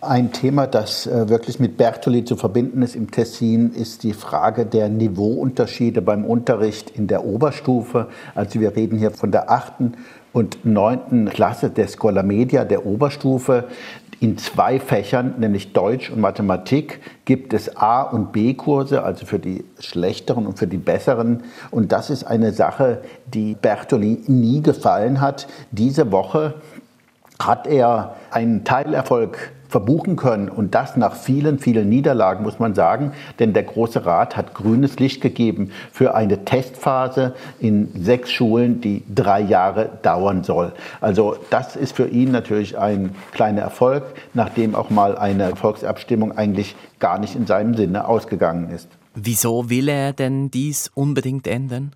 Ein 0.00 0.32
Thema, 0.32 0.66
das 0.66 1.06
äh, 1.06 1.28
wirklich 1.28 1.60
mit 1.60 1.76
Bertoli 1.76 2.24
zu 2.24 2.34
verbinden 2.34 2.82
ist 2.82 2.96
im 2.96 3.12
Tessin, 3.12 3.70
ist 3.72 4.02
die 4.02 4.14
Frage 4.14 4.66
der 4.66 4.88
Niveauunterschiede 4.88 6.02
beim 6.02 6.24
Unterricht 6.24 6.90
in 6.90 7.06
der 7.06 7.24
Oberstufe. 7.24 8.08
Also 8.34 8.58
wir 8.58 8.74
reden 8.74 8.98
hier 8.98 9.12
von 9.12 9.30
der 9.30 9.48
achten 9.48 9.92
und 10.32 10.64
neunten 10.64 11.28
Klasse 11.28 11.70
der 11.70 11.86
Schola 11.86 12.24
Media, 12.24 12.64
der 12.64 12.84
Oberstufe. 12.84 13.68
In 14.22 14.38
zwei 14.38 14.78
Fächern, 14.78 15.34
nämlich 15.38 15.72
Deutsch 15.72 16.08
und 16.08 16.20
Mathematik, 16.20 17.00
gibt 17.24 17.52
es 17.52 17.76
A- 17.76 18.02
und 18.02 18.30
B-Kurse, 18.30 19.02
also 19.02 19.26
für 19.26 19.40
die 19.40 19.64
schlechteren 19.80 20.46
und 20.46 20.60
für 20.60 20.68
die 20.68 20.76
besseren. 20.76 21.42
Und 21.72 21.90
das 21.90 22.08
ist 22.08 22.22
eine 22.22 22.52
Sache, 22.52 23.02
die 23.26 23.56
Bertoli 23.60 24.22
nie 24.28 24.62
gefallen 24.62 25.20
hat. 25.20 25.48
Diese 25.72 26.12
Woche 26.12 26.54
hat 27.40 27.66
er 27.66 28.14
einen 28.30 28.62
Teilerfolg 28.62 29.50
verbuchen 29.72 30.16
können. 30.16 30.48
Und 30.48 30.74
das 30.74 30.96
nach 30.96 31.16
vielen, 31.16 31.58
vielen 31.58 31.88
Niederlagen, 31.88 32.44
muss 32.44 32.60
man 32.60 32.74
sagen. 32.74 33.12
Denn 33.40 33.52
der 33.54 33.64
Große 33.64 34.06
Rat 34.06 34.36
hat 34.36 34.54
grünes 34.54 34.98
Licht 35.00 35.20
gegeben 35.20 35.72
für 35.90 36.14
eine 36.14 36.44
Testphase 36.44 37.34
in 37.58 37.90
sechs 37.98 38.30
Schulen, 38.30 38.80
die 38.80 39.02
drei 39.12 39.40
Jahre 39.40 39.90
dauern 40.02 40.44
soll. 40.44 40.72
Also 41.00 41.36
das 41.50 41.74
ist 41.74 41.96
für 41.96 42.06
ihn 42.06 42.30
natürlich 42.30 42.78
ein 42.78 43.14
kleiner 43.32 43.62
Erfolg, 43.62 44.04
nachdem 44.34 44.74
auch 44.74 44.90
mal 44.90 45.16
eine 45.16 45.56
Volksabstimmung 45.56 46.36
eigentlich 46.36 46.76
gar 47.00 47.18
nicht 47.18 47.34
in 47.34 47.46
seinem 47.46 47.74
Sinne 47.74 48.06
ausgegangen 48.06 48.70
ist. 48.70 48.88
Wieso 49.14 49.68
will 49.68 49.88
er 49.88 50.12
denn 50.12 50.50
dies 50.50 50.90
unbedingt 50.94 51.46
ändern? 51.46 51.92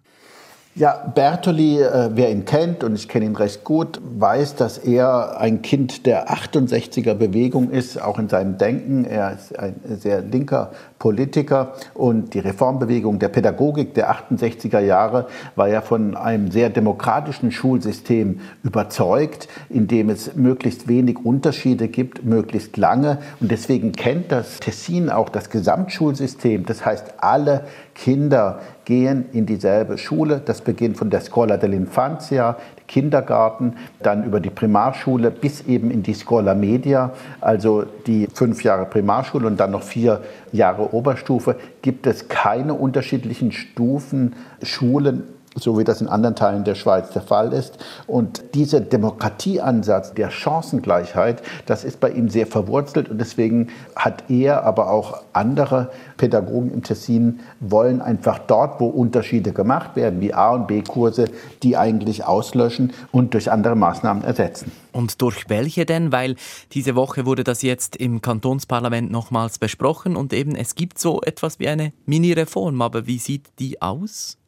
Ja, 0.79 1.11
Bertoli, 1.15 1.81
äh, 1.81 2.11
wer 2.13 2.31
ihn 2.31 2.45
kennt, 2.45 2.85
und 2.85 2.97
ich 2.97 3.09
kenne 3.09 3.25
ihn 3.25 3.35
recht 3.35 3.65
gut, 3.65 3.99
weiß, 4.19 4.57
dass 4.57 4.77
er 4.77 5.41
ein 5.41 5.63
Kind 5.63 6.05
der 6.05 6.31
68er 6.31 7.15
Bewegung 7.15 7.71
ist, 7.71 7.99
auch 7.99 8.19
in 8.19 8.29
seinem 8.29 8.59
Denken. 8.59 9.07
Er 9.07 9.33
ist 9.33 9.59
ein 9.59 9.77
sehr 9.87 10.21
linker 10.21 10.73
Politiker 10.99 11.73
und 11.95 12.35
die 12.35 12.41
Reformbewegung 12.41 13.19
der 13.19 13.29
Pädagogik 13.29 13.95
der 13.95 14.11
68er 14.11 14.81
Jahre 14.81 15.29
war 15.55 15.67
ja 15.67 15.81
von 15.81 16.15
einem 16.15 16.51
sehr 16.51 16.69
demokratischen 16.69 17.53
Schulsystem 17.53 18.41
überzeugt, 18.63 19.49
in 19.71 19.87
dem 19.87 20.11
es 20.11 20.37
möglichst 20.37 20.89
wenig 20.89 21.25
Unterschiede 21.25 21.89
gibt, 21.89 22.23
möglichst 22.23 22.77
lange. 22.77 23.17
Und 23.41 23.51
deswegen 23.51 23.93
kennt 23.93 24.31
das 24.31 24.61
Tessin 24.61 25.09
auch 25.09 25.31
das 25.31 25.49
Gesamtschulsystem. 25.49 26.67
Das 26.67 26.85
heißt, 26.85 27.15
alle 27.17 27.65
Kinder 27.95 28.61
gehen 28.87 29.27
in 29.33 29.45
dieselbe 29.45 29.99
Schule. 29.99 30.41
Das 30.43 30.63
beginnt 30.63 30.97
von 30.97 31.11
der 31.11 31.21
Scuola 31.21 31.57
dell'Infanzia, 31.57 32.57
Kindergarten, 32.87 33.75
dann 34.01 34.25
über 34.25 34.41
die 34.41 34.49
Primarschule 34.49 35.31
bis 35.31 35.63
eben 35.67 35.91
in 35.91 36.03
die 36.03 36.15
Scuola 36.15 36.55
Media, 36.55 37.13
also 37.41 37.85
die 38.07 38.29
fünf 38.33 38.63
Jahre 38.63 38.87
Primarschule 38.87 39.47
und 39.47 39.59
dann 39.59 39.73
noch 39.73 39.83
vier 39.83 40.23
Jahre 40.53 40.95
Oberstufe, 40.95 41.57
gibt 41.83 42.07
es 42.07 42.29
keine 42.29 42.75
unterschiedlichen 42.75 43.51
Stufen 43.53 44.35
Schulen 44.63 45.25
so 45.57 45.79
wie 45.79 45.85
das 45.85 46.01
in 46.01 46.09
anderen 46.09 46.37
Teilen 46.37 46.65
der 46.65 46.75
Schweiz 46.75 47.11
der 47.11 47.23
Fall 47.23 47.53
ist. 47.53 47.79
Und 48.07 48.43
dieser 48.55 48.81
Demokratieansatz 48.81 50.15
der 50.15 50.31
Chancengleichheit, 50.31 51.43
das 51.67 51.85
ist 51.85 52.01
bei 52.01 52.11
ihm 52.11 52.29
sehr 52.29 52.47
verwurzelt 52.47 53.09
und 53.09 53.19
deswegen 53.19 53.69
hat 53.95 54.25
er, 54.29 54.65
aber 54.65 54.91
auch 54.91 55.23
andere 55.33 55.91
Pädagogen 56.17 56.73
im 56.73 56.83
Tessin 56.83 57.41
wollen 57.61 58.01
einfach 58.01 58.39
dort, 58.39 58.81
wo 58.81 58.87
Unterschiede 58.87 59.53
gemacht 59.53 59.97
werden, 59.97 60.21
wie 60.21 60.35
A- 60.35 60.51
und 60.51 60.67
B-Kurse, 60.67 61.27
die 61.63 61.77
eigentlich 61.77 62.25
auslöschen 62.25 62.93
und 63.13 63.35
durch 63.35 63.51
andere 63.51 63.77
Maßnahmen 63.77 64.25
ersetzen. 64.25 64.71
Und 64.93 65.21
durch 65.21 65.49
welche 65.49 65.85
denn? 65.85 66.11
Weil 66.11 66.37
diese 66.73 66.95
Woche 66.95 67.27
wurde 67.27 67.45
das 67.45 67.61
jetzt 67.63 67.97
im 67.97 68.23
Kantonsparlament 68.23 69.11
nochmals 69.11 69.59
besprochen 69.59 70.17
und 70.17 70.33
eben 70.33 70.55
es 70.55 70.75
gibt 70.75 70.99
so 70.99 71.21
etwas 71.21 71.59
wie 71.59 71.69
eine 71.69 71.93
Mini-Reform. 72.07 72.81
Aber 72.81 73.07
wie 73.07 73.19
sieht 73.19 73.51
die 73.59 73.83
aus? 73.83 74.39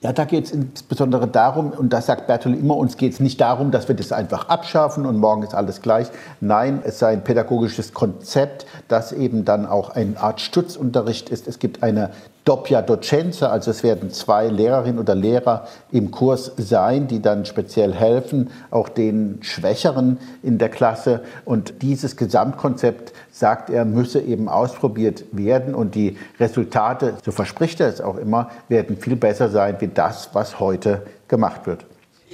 Ja, 0.00 0.12
da 0.12 0.26
geht 0.26 0.44
es 0.44 0.52
insbesondere 0.52 1.26
darum, 1.26 1.70
und 1.72 1.92
das 1.92 2.06
sagt 2.06 2.28
Bertol 2.28 2.54
immer, 2.54 2.76
uns 2.76 2.96
geht 2.96 3.14
es 3.14 3.18
nicht 3.18 3.40
darum, 3.40 3.72
dass 3.72 3.88
wir 3.88 3.96
das 3.96 4.12
einfach 4.12 4.48
abschaffen 4.48 5.04
und 5.06 5.16
morgen 5.16 5.42
ist 5.42 5.56
alles 5.56 5.82
gleich. 5.82 6.06
Nein, 6.40 6.82
es 6.84 7.00
sei 7.00 7.08
ein 7.12 7.24
pädagogisches 7.24 7.94
Konzept, 7.94 8.64
das 8.86 9.10
eben 9.10 9.44
dann 9.44 9.66
auch 9.66 9.90
eine 9.90 10.20
Art 10.20 10.40
Stützunterricht 10.40 11.30
ist. 11.30 11.48
Es 11.48 11.58
gibt 11.58 11.82
eine 11.82 12.10
Doppia 12.48 12.80
Docenza, 12.80 13.50
also 13.50 13.70
es 13.70 13.82
werden 13.82 14.10
zwei 14.10 14.48
Lehrerinnen 14.48 14.98
oder 14.98 15.14
Lehrer 15.14 15.68
im 15.92 16.10
Kurs 16.10 16.50
sein, 16.56 17.06
die 17.06 17.20
dann 17.20 17.44
speziell 17.44 17.92
helfen, 17.92 18.50
auch 18.70 18.88
den 18.88 19.40
Schwächeren 19.42 20.18
in 20.42 20.56
der 20.56 20.70
Klasse. 20.70 21.22
Und 21.44 21.82
dieses 21.82 22.16
Gesamtkonzept, 22.16 23.12
sagt 23.30 23.68
er, 23.68 23.84
müsse 23.84 24.22
eben 24.22 24.48
ausprobiert 24.48 25.24
werden 25.30 25.74
und 25.74 25.94
die 25.94 26.16
Resultate, 26.40 27.18
so 27.22 27.32
verspricht 27.32 27.80
er 27.80 27.88
es 27.88 28.00
auch 28.00 28.16
immer, 28.16 28.50
werden 28.70 28.96
viel 28.96 29.16
besser 29.16 29.50
sein 29.50 29.76
wie 29.80 29.88
das, 29.88 30.30
was 30.32 30.58
heute 30.58 31.02
gemacht 31.28 31.66
wird. 31.66 31.84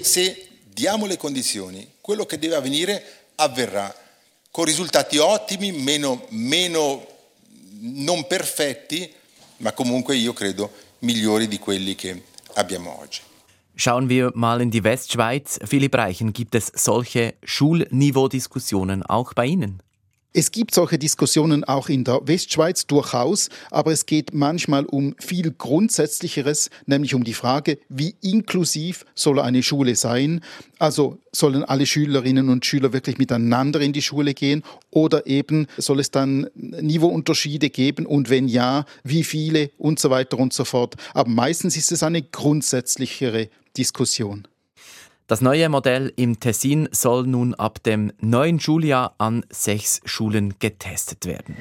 Se 0.01 0.37
diamo 0.77 1.07
le 1.07 1.17
condizioni, 1.17 1.89
quello 2.01 2.25
che 2.25 2.39
deve 2.39 2.55
avvenire 2.55 3.03
avverrà 3.35 3.93
con 4.53 4.65
risultati 4.65 5.19
ottimi, 5.19 5.73
meno, 5.73 6.23
meno 6.31 7.05
non 7.81 8.29
perfetti, 8.29 9.13
ma 9.59 9.73
comunque 9.73 10.17
io 10.17 10.33
credo 10.33 10.71
migliori 11.01 11.49
di 11.49 11.59
quelli 11.59 11.95
che 11.95 12.23
abbiamo 12.55 12.99
oggi. 13.01 13.21
Schauen 13.77 14.09
wir 14.09 14.31
mal 14.35 14.61
in 14.61 14.71
die 14.71 14.85
Westschweiz. 14.85 15.59
Philipp 15.65 15.95
Reichen, 15.95 16.33
gibt 16.33 16.55
es 16.55 16.71
solche 16.75 17.35
Schulniveau-Diskussionen 17.43 19.03
auch 19.03 19.35
bei 19.35 19.47
Ihnen? 19.47 19.83
Es 20.37 20.51
gibt 20.51 20.75
solche 20.75 20.99
Diskussionen 20.99 21.63
auch 21.63 21.89
in 21.89 22.03
der 22.03 22.21
Westschweiz 22.25 22.89
durchaus, 22.89 23.51
aber 23.71 23.93
es 23.93 24.05
geht 24.05 24.35
manchmal 24.35 24.85
um 24.85 25.15
viel 25.21 25.53
Grundsätzlicheres, 25.53 26.71
nämlich 26.87 27.15
um 27.15 27.23
die 27.23 27.35
Frage, 27.35 27.79
wie 27.89 28.17
inklusiv 28.21 29.07
soll 29.15 29.39
eine 29.39 29.63
Schule 29.63 29.95
sein? 29.95 30.41
Also 30.81 31.19
sollen 31.31 31.63
alle 31.63 31.87
Schülerinnen 31.87 32.49
und 32.49 32.67
Schüler 32.67 32.93
wirklich 32.93 33.17
miteinander 33.17 33.81
in 33.81 33.93
die 33.93 34.03
Schule 34.03 34.35
gehen 34.35 34.65
oder 34.91 35.25
eben 35.29 35.69
soll 35.77 36.01
es 36.01 36.11
dann 36.11 36.49
Niveauunterschiede 36.57 37.71
geben 37.71 38.05
und 38.05 38.29
wenn 38.29 38.49
ja, 38.49 38.87
wie 39.05 39.23
viele 39.23 39.71
und 39.79 40.01
so 40.01 40.11
weiter 40.11 40.37
und 40.41 40.53
so 40.53 40.65
fort. 40.65 40.97
Aber 41.13 41.31
meistens 41.31 41.77
ist 41.77 41.93
es 41.93 42.03
eine 42.03 42.23
grundsätzlichere 42.23 43.51
Diskussion. 43.77 44.49
Das 45.27 45.41
neue 45.41 45.71
Modell 45.71 46.13
im 46.17 46.39
Tessin 46.39 46.87
soll 46.93 47.27
nun 47.27 47.55
ab 47.55 47.83
dem 47.83 48.13
neuen 48.21 48.61
Schuljahr 48.61 49.15
an 49.17 49.43
sechs 49.49 50.03
Schulen 50.05 50.57
getestet 50.59 51.25
werden. 51.25 51.57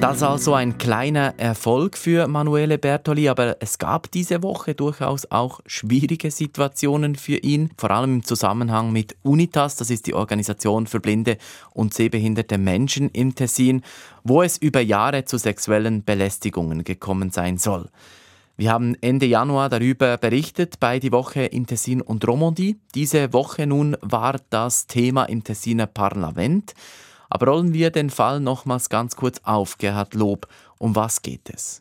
Das 0.00 0.24
also 0.24 0.54
ein 0.54 0.78
kleiner 0.78 1.34
Erfolg 1.38 1.96
für 1.96 2.26
Manuele 2.26 2.76
Bertoli, 2.76 3.28
aber 3.28 3.58
es 3.60 3.78
gab 3.78 4.10
diese 4.10 4.42
Woche 4.42 4.74
durchaus 4.74 5.30
auch 5.30 5.60
schwierige 5.64 6.32
Situationen 6.32 7.14
für 7.14 7.36
ihn, 7.36 7.70
vor 7.78 7.92
allem 7.92 8.14
im 8.14 8.24
Zusammenhang 8.24 8.90
mit 8.90 9.14
Unitas, 9.22 9.76
das 9.76 9.88
ist 9.88 10.08
die 10.08 10.14
Organisation 10.14 10.88
für 10.88 10.98
blinde 10.98 11.38
und 11.72 11.94
sehbehinderte 11.94 12.58
Menschen 12.58 13.10
im 13.10 13.36
Tessin, 13.36 13.82
wo 14.24 14.42
es 14.42 14.58
über 14.58 14.80
Jahre 14.80 15.24
zu 15.24 15.38
sexuellen 15.38 16.02
Belästigungen 16.02 16.82
gekommen 16.82 17.30
sein 17.30 17.58
soll. 17.58 17.88
Wir 18.56 18.70
haben 18.70 18.94
Ende 19.00 19.24
Januar 19.24 19.70
darüber 19.70 20.18
berichtet 20.18 20.78
bei 20.78 20.98
die 20.98 21.10
Woche 21.10 21.42
in 21.42 21.66
Tessin 21.66 22.02
und 22.02 22.28
Romandie. 22.28 22.78
Diese 22.94 23.32
Woche 23.32 23.66
nun 23.66 23.96
war 24.02 24.36
das 24.50 24.86
Thema 24.86 25.24
im 25.24 25.42
Tessiner 25.42 25.86
Parlament. 25.86 26.74
Aber 27.30 27.46
rollen 27.46 27.72
wir 27.72 27.90
den 27.90 28.10
Fall 28.10 28.40
nochmals 28.40 28.90
ganz 28.90 29.16
kurz 29.16 29.40
auf, 29.44 29.78
Gerhard 29.78 30.12
Lob. 30.12 30.48
Um 30.78 30.94
was 30.94 31.22
geht 31.22 31.48
es? 31.52 31.80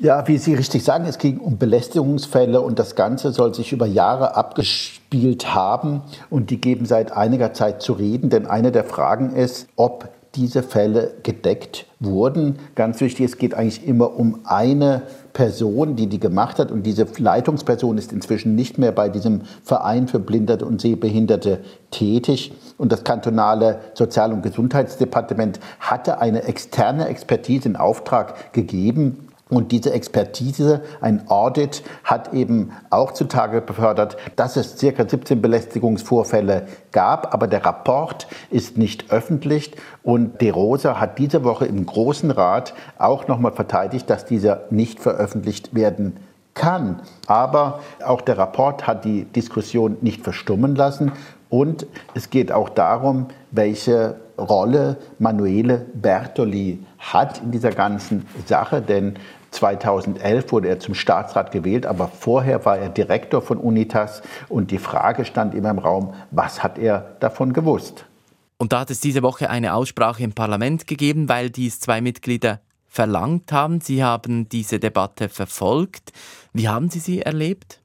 Ja, 0.00 0.26
wie 0.26 0.38
Sie 0.38 0.54
richtig 0.54 0.82
sagen, 0.82 1.04
es 1.06 1.18
ging 1.18 1.38
um 1.38 1.56
Belästigungsfälle 1.56 2.60
und 2.60 2.80
das 2.80 2.96
Ganze 2.96 3.30
soll 3.30 3.54
sich 3.54 3.70
über 3.70 3.86
Jahre 3.86 4.34
abgespielt 4.34 5.54
haben 5.54 6.02
und 6.30 6.50
die 6.50 6.60
geben 6.60 6.84
seit 6.84 7.12
einiger 7.12 7.52
Zeit 7.52 7.80
zu 7.80 7.92
reden, 7.92 8.28
denn 8.28 8.46
eine 8.46 8.72
der 8.72 8.82
Fragen 8.82 9.36
ist, 9.36 9.68
ob 9.76 10.08
diese 10.34 10.64
Fälle 10.64 11.14
gedeckt 11.22 11.86
wurden. 12.00 12.58
Ganz 12.74 13.00
wichtig, 13.00 13.26
es 13.26 13.38
geht 13.38 13.54
eigentlich 13.54 13.86
immer 13.86 14.16
um 14.16 14.40
eine 14.44 15.02
Person, 15.34 15.96
die 15.96 16.06
die 16.06 16.20
gemacht 16.20 16.58
hat. 16.58 16.70
Und 16.70 16.84
diese 16.84 17.06
Leitungsperson 17.18 17.98
ist 17.98 18.12
inzwischen 18.12 18.54
nicht 18.54 18.78
mehr 18.78 18.92
bei 18.92 19.10
diesem 19.10 19.42
Verein 19.62 20.08
für 20.08 20.20
Blinderte 20.20 20.64
und 20.64 20.80
Sehbehinderte 20.80 21.58
tätig. 21.90 22.52
Und 22.78 22.90
das 22.92 23.04
kantonale 23.04 23.80
Sozial- 23.92 24.32
und 24.32 24.42
Gesundheitsdepartement 24.42 25.60
hatte 25.80 26.20
eine 26.20 26.44
externe 26.44 27.08
Expertise 27.08 27.68
in 27.68 27.76
Auftrag 27.76 28.52
gegeben, 28.52 29.28
und 29.54 29.72
diese 29.72 29.92
Expertise, 29.92 30.82
ein 31.00 31.28
Audit, 31.28 31.82
hat 32.02 32.34
eben 32.34 32.72
auch 32.90 33.12
zutage 33.12 33.60
befördert, 33.60 34.16
dass 34.36 34.56
es 34.56 34.78
circa 34.78 35.08
17 35.08 35.40
Belästigungsvorfälle 35.40 36.66
gab, 36.92 37.32
aber 37.32 37.46
der 37.46 37.64
Rapport 37.64 38.26
ist 38.50 38.76
nicht 38.78 39.10
öffentlich. 39.10 39.72
Und 40.02 40.40
De 40.40 40.50
Rosa 40.50 41.00
hat 41.00 41.18
diese 41.18 41.44
Woche 41.44 41.66
im 41.66 41.86
Großen 41.86 42.30
Rat 42.30 42.74
auch 42.98 43.28
nochmal 43.28 43.52
verteidigt, 43.52 44.10
dass 44.10 44.24
dieser 44.24 44.62
nicht 44.70 45.00
veröffentlicht 45.00 45.74
werden 45.74 46.16
kann. 46.54 47.02
Aber 47.26 47.80
auch 48.04 48.20
der 48.20 48.38
Rapport 48.38 48.86
hat 48.86 49.04
die 49.04 49.24
Diskussion 49.24 49.96
nicht 50.00 50.22
verstummen 50.22 50.74
lassen. 50.74 51.12
Und 51.50 51.86
es 52.14 52.30
geht 52.30 52.50
auch 52.50 52.68
darum, 52.68 53.28
welche 53.50 54.16
Rolle 54.38 54.96
Manuele 55.18 55.86
Bertoli 55.94 56.84
hat 56.98 57.40
in 57.42 57.52
dieser 57.52 57.70
ganzen 57.70 58.26
Sache, 58.46 58.82
denn 58.82 59.14
2011 59.54 60.52
wurde 60.52 60.68
er 60.68 60.80
zum 60.80 60.94
Staatsrat 60.94 61.52
gewählt, 61.52 61.86
aber 61.86 62.08
vorher 62.08 62.64
war 62.64 62.78
er 62.78 62.88
Direktor 62.88 63.42
von 63.42 63.58
Unitas 63.58 64.22
und 64.48 64.70
die 64.70 64.78
Frage 64.78 65.24
stand 65.24 65.54
immer 65.54 65.70
im 65.70 65.78
Raum, 65.78 66.14
was 66.30 66.62
hat 66.62 66.78
er 66.78 67.16
davon 67.20 67.52
gewusst? 67.52 68.04
Und 68.56 68.72
da 68.72 68.80
hat 68.80 68.90
es 68.90 69.00
diese 69.00 69.22
Woche 69.22 69.50
eine 69.50 69.74
Aussprache 69.74 70.22
im 70.22 70.32
Parlament 70.32 70.86
gegeben, 70.86 71.28
weil 71.28 71.50
dies 71.50 71.80
zwei 71.80 72.00
Mitglieder 72.00 72.60
verlangt 72.86 73.52
haben. 73.52 73.80
Sie 73.80 74.04
haben 74.04 74.48
diese 74.48 74.78
Debatte 74.78 75.28
verfolgt. 75.28 76.12
Wie 76.52 76.68
haben 76.68 76.88
Sie 76.88 77.00
sie 77.00 77.22
erlebt? 77.22 77.80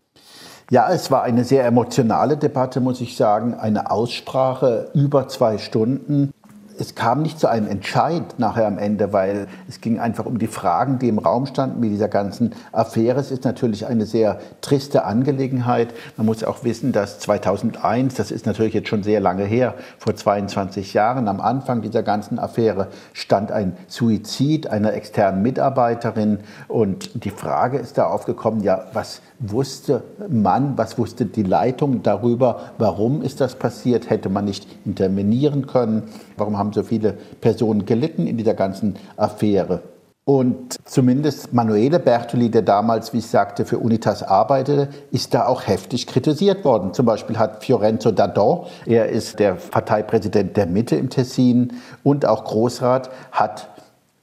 Ja, 0.72 0.92
es 0.92 1.10
war 1.10 1.24
eine 1.24 1.46
sehr 1.46 1.66
emotionale 1.66 2.38
Debatte, 2.38 2.80
muss 2.80 3.02
ich 3.02 3.18
sagen. 3.18 3.56
Eine 3.56 3.90
Aussprache 3.90 4.92
über 4.94 5.28
zwei 5.28 5.58
Stunden 5.58 6.32
es 6.80 6.96
kam 6.96 7.22
nicht 7.22 7.40
zu 7.40 7.48
einem 7.48 7.68
Entscheid 7.68 8.24
nachher 8.38 8.66
am 8.66 8.78
Ende, 8.78 9.12
weil 9.12 9.48
es 9.68 9.82
ging 9.82 10.00
einfach 10.00 10.26
um 10.26 10.40
die 10.40 10.48
Fragen, 10.48 10.98
die 10.98 11.10
im 11.10 11.20
Raum 11.20 11.46
standen 11.46 11.82
mit 11.82 11.92
dieser 11.92 12.08
ganzen 12.08 12.54
Affäre. 12.72 13.20
Es 13.20 13.32
ist 13.32 13.44
natürlich 13.44 13.86
eine 13.86 14.06
sehr 14.06 14.40
triste 14.62 15.04
Angelegenheit. 15.04 15.94
Man 16.16 16.26
muss 16.26 16.44
auch 16.44 16.64
wissen, 16.64 16.94
dass 16.94 17.20
2001, 17.20 18.16
das 18.16 18.32
ist 18.32 18.46
natürlich 18.46 18.74
jetzt 18.74 18.88
schon 18.88 19.04
sehr 19.04 19.20
lange 19.20 19.44
her, 19.44 19.76
vor 19.98 20.16
22 20.16 20.94
Jahren, 20.94 21.28
am 21.28 21.42
Anfang 21.42 21.82
dieser 21.82 22.02
ganzen 22.02 22.40
Affäre 22.40 22.88
stand 23.14 23.52
ein 23.52 23.76
Suizid 23.88 24.68
einer 24.68 24.94
externen 24.94 25.42
Mitarbeiterin 25.42 26.40
und 26.70 27.26
die 27.26 27.32
Frage 27.32 27.78
ist 27.78 27.98
da 27.98 28.06
aufgekommen, 28.06 28.64
ja, 28.64 28.86
was 28.94 29.22
wusste 29.40 30.04
man, 30.30 30.78
was 30.78 30.98
wusste 30.98 31.26
die 31.26 31.44
Leitung 31.44 32.04
darüber, 32.04 32.72
warum 32.78 33.22
ist 33.22 33.42
das 33.42 33.56
passiert, 33.56 34.10
hätte 34.10 34.30
man 34.30 34.46
nicht 34.46 34.68
intervenieren 34.86 35.68
können, 35.68 36.04
warum 36.38 36.58
haben 36.58 36.74
so 36.74 36.84
viele 36.84 37.14
Personen 37.42 37.86
gelitten 37.86 38.28
in 38.28 38.38
dieser 38.38 38.54
ganzen 38.54 38.96
Affäre. 39.18 39.82
Und 40.26 40.76
zumindest 40.86 41.54
Manuele 41.54 41.98
Bertoli, 41.98 42.52
der 42.52 42.62
damals, 42.62 43.14
wie 43.14 43.18
ich 43.18 43.26
sagte, 43.26 43.66
für 43.66 43.80
Unitas 43.80 44.22
arbeitete, 44.22 44.90
ist 45.10 45.34
da 45.34 45.48
auch 45.48 45.66
heftig 45.66 46.06
kritisiert 46.06 46.64
worden. 46.64 46.94
Zum 46.94 47.08
Beispiel 47.08 47.40
hat 47.40 47.64
Fiorenzo 47.64 48.12
Dadon, 48.12 48.68
er 48.86 49.10
ist 49.10 49.40
der 49.40 49.54
Parteipräsident 49.54 50.56
der 50.56 50.68
Mitte 50.68 50.98
im 50.98 51.10
Tessin 51.10 51.74
und 52.04 52.28
auch 52.28 52.44
Großrat, 52.44 53.10
hat 53.32 53.70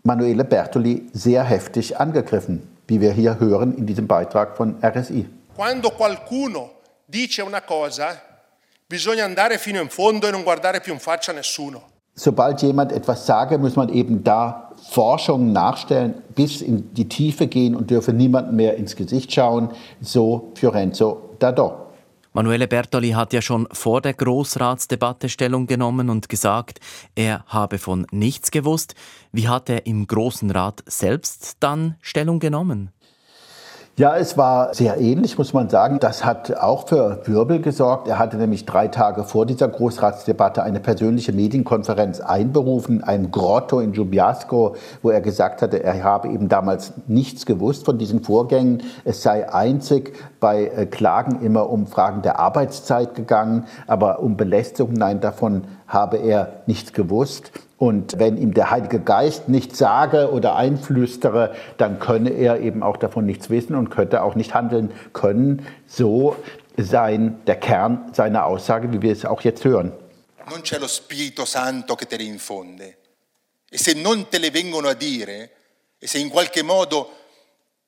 Manuele 0.05 0.45
Bertoli 0.45 1.09
sehr 1.13 1.43
heftig 1.43 1.99
angegriffen 1.99 2.76
wie 2.87 3.01
wir 3.01 3.13
hier 3.13 3.39
hören 3.39 3.75
in 3.77 3.87
diesem 3.87 4.07
Beitrag 4.07 4.57
von 4.57 4.77
RSI. 4.83 5.29
Quando 5.55 5.91
qualcuno 5.91 6.71
dice 7.07 7.43
una 7.43 7.63
cosa, 7.63 8.21
bisogna 8.87 9.25
andare 9.25 9.59
fino 9.59 9.81
in 9.81 9.89
fondo 9.89 10.27
e 10.27 10.31
non 10.31 10.43
guardare 10.43 10.81
più 10.81 10.93
in 10.93 11.01
faccia 11.01 11.33
nessuno. 11.33 11.95
Sobald 12.19 12.63
jemand 12.63 12.93
etwas 12.93 13.27
sage, 13.27 13.59
muss 13.59 13.77
man 13.77 13.91
eben 13.91 14.23
da 14.23 14.71
Forschungen 14.91 15.53
nachstellen, 15.53 16.23
bis 16.35 16.63
in 16.63 16.95
die 16.95 17.09
Tiefe 17.09 17.47
gehen 17.47 17.75
und 17.77 17.91
dürfe 17.91 18.13
niemand 18.13 18.53
mehr 18.53 18.77
ins 18.77 18.97
Gesicht 18.97 19.33
schauen, 19.33 19.71
so 20.01 20.53
Fiorenzo 20.55 21.37
Dadò. 21.39 21.86
Manuele 22.37 22.69
Bertoli 22.69 23.13
hat 23.13 23.33
ja 23.33 23.41
schon 23.41 23.67
vor 23.73 24.03
der 24.03 24.13
Großratsdebatte 24.13 25.31
Stellung 25.31 25.67
genommen 25.67 26.11
und 26.11 26.29
gesagt, 26.29 26.81
er 27.15 27.47
habe 27.47 27.79
von 27.79 28.07
nichts 28.11 28.51
gewusst. 28.51 28.95
Wie 29.33 29.49
hat 29.49 29.71
er 29.71 29.87
im 29.87 30.07
Großen 30.07 30.51
Rat 30.51 30.85
selbst 30.85 31.57
dann 31.61 31.95
Stellung 32.03 32.39
genommen? 32.39 32.91
Ja, 33.99 34.15
es 34.15 34.37
war 34.37 34.75
sehr 34.75 35.01
ähnlich, 35.01 35.39
muss 35.39 35.55
man 35.55 35.71
sagen. 35.71 36.01
Das 36.01 36.23
hat 36.23 36.55
auch 36.55 36.87
für 36.87 37.23
Wirbel 37.25 37.63
gesorgt. 37.63 38.09
Er 38.09 38.19
hatte 38.19 38.37
nämlich 38.37 38.67
drei 38.67 38.89
Tage 38.89 39.25
vor 39.25 39.47
dieser 39.47 39.69
Großratsdebatte 39.69 40.63
eine 40.63 40.81
persönliche 40.81 41.33
Medienkonferenz 41.33 42.21
einberufen, 42.21 43.03
ein 43.03 43.31
Grotto 43.31 43.81
in 43.81 43.93
Giubiasco, 43.93 44.77
wo 45.01 45.09
er 45.09 45.23
gesagt 45.23 45.63
hatte, 45.63 45.83
er 45.83 46.05
habe 46.05 46.29
eben 46.29 46.51
damals 46.51 46.93
nichts 47.07 47.47
gewusst 47.47 47.87
von 47.87 47.97
diesen 47.97 48.23
Vorgängen. 48.23 48.83
Es 49.07 49.23
sei 49.23 49.51
einzig 49.51 50.13
bei 50.41 50.67
äh, 50.67 50.85
Klagen 50.85 51.41
immer 51.41 51.71
um 51.71 51.87
Fragen 51.87 52.21
der 52.21 52.39
Arbeitszeit 52.39 53.15
gegangen, 53.15 53.65
aber 53.87 54.21
um 54.21 54.37
Belästigung, 54.37 54.93
nein, 54.93 55.21
davon 55.21 55.69
habe 55.89 56.19
er 56.19 56.61
nichts 56.67 56.93
gewusst. 56.93 57.51
Und 57.79 58.19
wenn 58.19 58.39
ihm 58.39 58.55
der 58.55 58.71
Heilige 58.71 59.01
Geist 59.01 59.49
nichts 59.49 59.77
sage 59.79 60.31
oder 60.31 60.57
einflüstere, 60.57 61.55
dann 61.77 61.99
könne 61.99 62.31
er 62.31 62.61
eben 62.61 62.83
auch 62.83 62.97
davon 62.97 63.27
nichts 63.27 63.51
wissen 63.51 63.75
und 63.75 63.91
könnte 63.91 64.23
auch 64.23 64.35
nicht 64.35 64.55
handeln 64.55 64.93
können. 65.13 65.67
So 65.87 66.37
sein 66.79 67.39
der 67.47 67.57
Kern 67.57 68.13
seiner 68.15 68.47
Aussage, 68.47 68.93
wie 68.93 69.03
wir 69.03 69.13
es 69.13 69.25
auch 69.27 69.43
jetzt 69.43 69.65
hören. 69.65 69.93
Non 70.49 70.63
c'è 70.63 70.79
lo 70.79 70.87
Spirito 70.87 71.45
Santo 71.45 71.97
che 71.97 72.07
te 72.07 72.17
le 72.17 72.23
infonde. 72.23 72.99
E 73.69 73.79
se 73.79 73.95
non 73.95 74.29
te 74.29 74.39
le 74.39 74.51
vengono 74.51 74.89
a 74.89 74.95
dire, 74.95 75.51
e 75.99 76.07
se 76.07 76.19
in 76.19 76.29
qualche 76.29 76.63
modo 76.63 77.11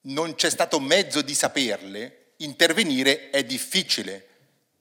non 0.03 0.35
c'è 0.35 0.51
stato 0.51 0.81
mezzo 0.81 1.23
di 1.23 1.35
saperle, 1.35 2.33
intervenire 2.39 3.31
è 3.31 3.45
difficile. 3.45 4.27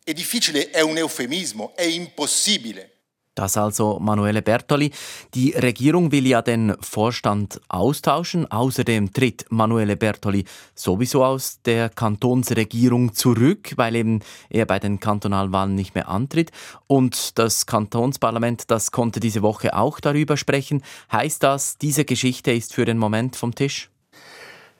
E 0.03 0.13
difficile 0.13 0.71
è 0.71 0.81
un 0.81 0.97
eufemismo, 0.97 1.73
è 1.75 1.83
impossibile. 1.83 2.96
Das 3.37 3.55
also 3.55 3.99
Manuele 3.99 4.41
Bertoli. 4.41 4.89
Die 5.35 5.51
Regierung 5.51 6.11
will 6.11 6.25
ja 6.25 6.41
den 6.41 6.73
Vorstand 6.81 7.61
austauschen. 7.69 8.49
Außerdem 8.51 9.13
tritt 9.13 9.45
Manuele 9.49 9.95
Bertoli 9.95 10.43
sowieso 10.73 11.23
aus 11.23 11.61
der 11.63 11.89
Kantonsregierung 11.89 13.13
zurück, 13.13 13.73
weil 13.75 13.95
eben 13.95 14.21
er 14.49 14.65
bei 14.65 14.79
den 14.79 14.99
Kantonalwahlen 14.99 15.75
nicht 15.75 15.93
mehr 15.93 16.09
antritt. 16.09 16.49
Und 16.87 17.37
das 17.37 17.67
Kantonsparlament, 17.67 18.71
das 18.71 18.91
konnte 18.91 19.19
diese 19.19 19.43
Woche 19.43 19.75
auch 19.77 19.99
darüber 19.99 20.35
sprechen. 20.35 20.81
Heißt 21.11 21.43
das, 21.43 21.77
diese 21.77 22.05
Geschichte 22.05 22.51
ist 22.51 22.73
für 22.73 22.85
den 22.85 22.97
Moment 22.97 23.35
vom 23.35 23.53
Tisch? 23.53 23.91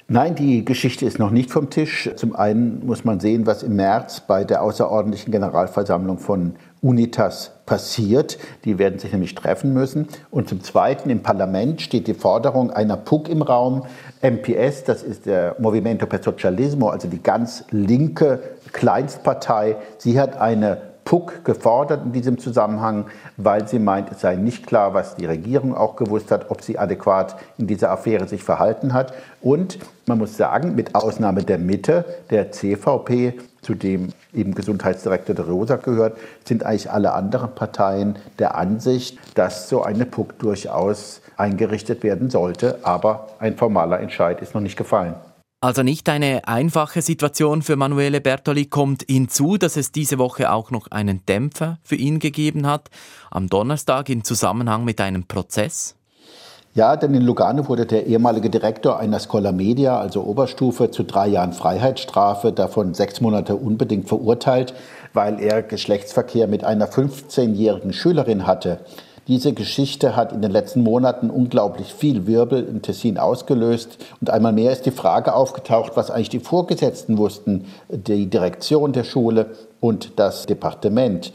Nein, 0.09 0.35
die 0.35 0.63
Geschichte 0.63 1.05
ist 1.05 1.19
noch 1.19 1.31
nicht 1.31 1.51
vom 1.51 1.69
Tisch. 1.69 2.09
Zum 2.15 2.33
einen 2.33 2.85
muss 2.85 3.03
man 3.03 3.19
sehen, 3.19 3.45
was 3.45 3.61
im 3.61 3.75
März 3.75 4.21
bei 4.21 4.45
der 4.45 4.63
außerordentlichen 4.63 5.33
Generalversammlung 5.33 6.17
von 6.17 6.55
Unitas 6.81 7.51
passiert. 7.65 8.37
Die 8.65 8.79
werden 8.79 8.99
sich 8.99 9.11
nämlich 9.11 9.35
treffen 9.35 9.73
müssen. 9.73 10.07
Und 10.31 10.49
zum 10.49 10.63
Zweiten 10.63 11.09
im 11.09 11.21
Parlament 11.21 11.81
steht 11.81 12.07
die 12.07 12.13
Forderung 12.13 12.71
einer 12.71 12.97
PUC 12.97 13.29
im 13.29 13.41
Raum. 13.41 13.83
MPS, 14.21 14.83
das 14.83 15.03
ist 15.03 15.25
der 15.25 15.55
Movimento 15.59 16.05
per 16.05 16.23
Socialismo, 16.23 16.89
also 16.89 17.07
die 17.07 17.21
ganz 17.21 17.63
linke 17.71 18.39
Kleinstpartei. 18.71 19.75
Sie 19.97 20.19
hat 20.19 20.37
eine 20.39 20.81
PUC 21.07 21.45
gefordert 21.45 22.03
in 22.03 22.11
diesem 22.11 22.37
Zusammenhang, 22.37 23.05
weil 23.37 23.65
sie 23.65 23.79
meint, 23.79 24.11
es 24.11 24.19
sei 24.19 24.35
nicht 24.35 24.67
klar, 24.67 24.93
was 24.93 25.15
die 25.15 25.25
Regierung 25.25 25.73
auch 25.73 25.95
gewusst 25.95 26.31
hat, 26.31 26.51
ob 26.51 26.61
sie 26.61 26.77
adäquat 26.77 27.37
in 27.57 27.65
dieser 27.65 27.91
Affäre 27.91 28.27
sich 28.27 28.43
verhalten 28.43 28.93
hat. 28.93 29.13
Und 29.41 29.79
man 30.05 30.17
muss 30.17 30.35
sagen, 30.35 30.75
mit 30.75 30.95
Ausnahme 30.95 31.43
der 31.43 31.59
Mitte, 31.59 32.03
der 32.29 32.51
CVP, 32.51 33.35
zu 33.67 33.75
dem 33.75 34.13
eben 34.33 34.55
Gesundheitsdirektor 34.55 35.35
de 35.35 35.43
Rosa 35.43 35.75
gehört, 35.75 36.17
sind 36.45 36.63
eigentlich 36.63 36.89
alle 36.89 37.11
anderen 37.11 37.53
Parteien 37.53 38.15
der 38.39 38.55
Ansicht, 38.55 39.19
dass 39.35 39.67
so 39.67 39.83
eine 39.83 40.05
PUC 40.05 40.39
durchaus 40.39 41.21
eingerichtet 41.35 42.01
werden 42.01 42.29
sollte. 42.29 42.79
Aber 42.83 43.27
ein 43.39 43.57
formaler 43.57 43.99
Entscheid 43.99 44.41
ist 44.41 44.55
noch 44.55 44.61
nicht 44.61 44.77
gefallen. 44.77 45.15
Also 45.59 45.83
nicht 45.83 46.07
eine 46.07 46.47
einfache 46.47 47.01
Situation 47.01 47.61
für 47.61 47.75
Manuele 47.75 48.21
Bertoli 48.21 48.67
kommt 48.67 49.03
hinzu, 49.09 49.57
dass 49.57 49.75
es 49.75 49.91
diese 49.91 50.17
Woche 50.17 50.51
auch 50.51 50.71
noch 50.71 50.87
einen 50.91 51.25
Dämpfer 51.25 51.79
für 51.83 51.95
ihn 51.95 52.19
gegeben 52.19 52.67
hat, 52.67 52.89
am 53.31 53.49
Donnerstag 53.49 54.07
in 54.07 54.23
Zusammenhang 54.23 54.85
mit 54.85 55.01
einem 55.01 55.25
Prozess. 55.25 55.96
Ja, 56.77 56.95
denn 56.95 57.15
in 57.15 57.23
Lugano 57.23 57.67
wurde 57.69 57.87
der 57.87 58.05
ehemalige 58.05 58.51
Direktor 58.51 58.99
einer 58.99 59.19
Schola 59.19 59.51
Media, 59.51 59.99
also 59.99 60.21
Oberstufe, 60.21 60.91
zu 60.91 61.01
drei 61.01 61.27
Jahren 61.27 61.51
Freiheitsstrafe, 61.51 62.51
davon 62.51 62.93
sechs 62.93 63.19
Monate 63.19 63.55
unbedingt 63.55 64.07
verurteilt, 64.07 64.75
weil 65.11 65.39
er 65.39 65.63
Geschlechtsverkehr 65.63 66.45
mit 66.45 66.63
einer 66.63 66.87
15-jährigen 66.87 67.93
Schülerin 67.93 68.45
hatte. 68.45 68.81
Diese 69.27 69.53
Geschichte 69.53 70.15
hat 70.15 70.31
in 70.31 70.43
den 70.43 70.51
letzten 70.51 70.83
Monaten 70.83 71.31
unglaublich 71.31 71.95
viel 71.95 72.27
Wirbel 72.27 72.63
im 72.63 72.83
Tessin 72.83 73.17
ausgelöst. 73.17 73.97
Und 74.21 74.29
einmal 74.29 74.53
mehr 74.53 74.71
ist 74.71 74.85
die 74.85 74.91
Frage 74.91 75.33
aufgetaucht, 75.33 75.93
was 75.95 76.11
eigentlich 76.11 76.29
die 76.29 76.39
Vorgesetzten 76.39 77.17
wussten, 77.17 77.65
die 77.89 78.29
Direktion 78.29 78.93
der 78.93 79.03
Schule 79.03 79.47
und 79.79 80.19
das 80.19 80.45
Departement. 80.45 81.31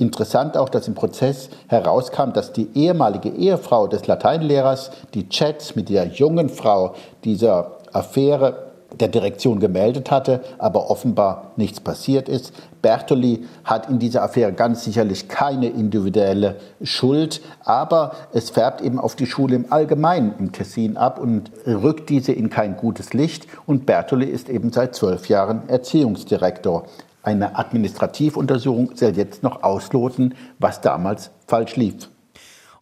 Interessant 0.00 0.56
auch, 0.56 0.70
dass 0.70 0.88
im 0.88 0.94
Prozess 0.94 1.50
herauskam, 1.68 2.32
dass 2.32 2.52
die 2.54 2.68
ehemalige 2.74 3.28
Ehefrau 3.28 3.86
des 3.86 4.06
Lateinlehrers 4.06 4.90
die 5.12 5.28
Chats 5.28 5.76
mit 5.76 5.90
der 5.90 6.06
jungen 6.06 6.48
Frau 6.48 6.94
dieser 7.22 7.72
Affäre 7.92 8.70
der 8.98 9.08
Direktion 9.08 9.60
gemeldet 9.60 10.10
hatte, 10.10 10.40
aber 10.58 10.90
offenbar 10.90 11.52
nichts 11.56 11.80
passiert 11.80 12.28
ist. 12.28 12.52
Bertoli 12.82 13.44
hat 13.62 13.88
in 13.88 13.98
dieser 13.98 14.22
Affäre 14.22 14.52
ganz 14.52 14.84
sicherlich 14.84 15.28
keine 15.28 15.68
individuelle 15.68 16.56
Schuld, 16.82 17.40
aber 17.64 18.12
es 18.32 18.50
färbt 18.50 18.80
eben 18.80 18.98
auf 18.98 19.16
die 19.16 19.26
Schule 19.26 19.54
im 19.54 19.70
Allgemeinen 19.70 20.34
im 20.38 20.52
Tessin 20.52 20.96
ab 20.96 21.20
und 21.20 21.50
rückt 21.66 22.08
diese 22.08 22.32
in 22.32 22.48
kein 22.50 22.76
gutes 22.76 23.12
Licht. 23.12 23.46
Und 23.66 23.86
Bertoli 23.86 24.26
ist 24.26 24.48
eben 24.48 24.72
seit 24.72 24.94
zwölf 24.94 25.28
Jahren 25.28 25.68
Erziehungsdirektor. 25.68 26.86
Eine 27.30 27.56
Administrativuntersuchung 27.56 28.96
soll 28.96 29.16
jetzt 29.16 29.44
noch 29.44 29.62
ausloten, 29.62 30.34
was 30.58 30.80
damals 30.80 31.30
falsch 31.46 31.76
lief. 31.76 32.08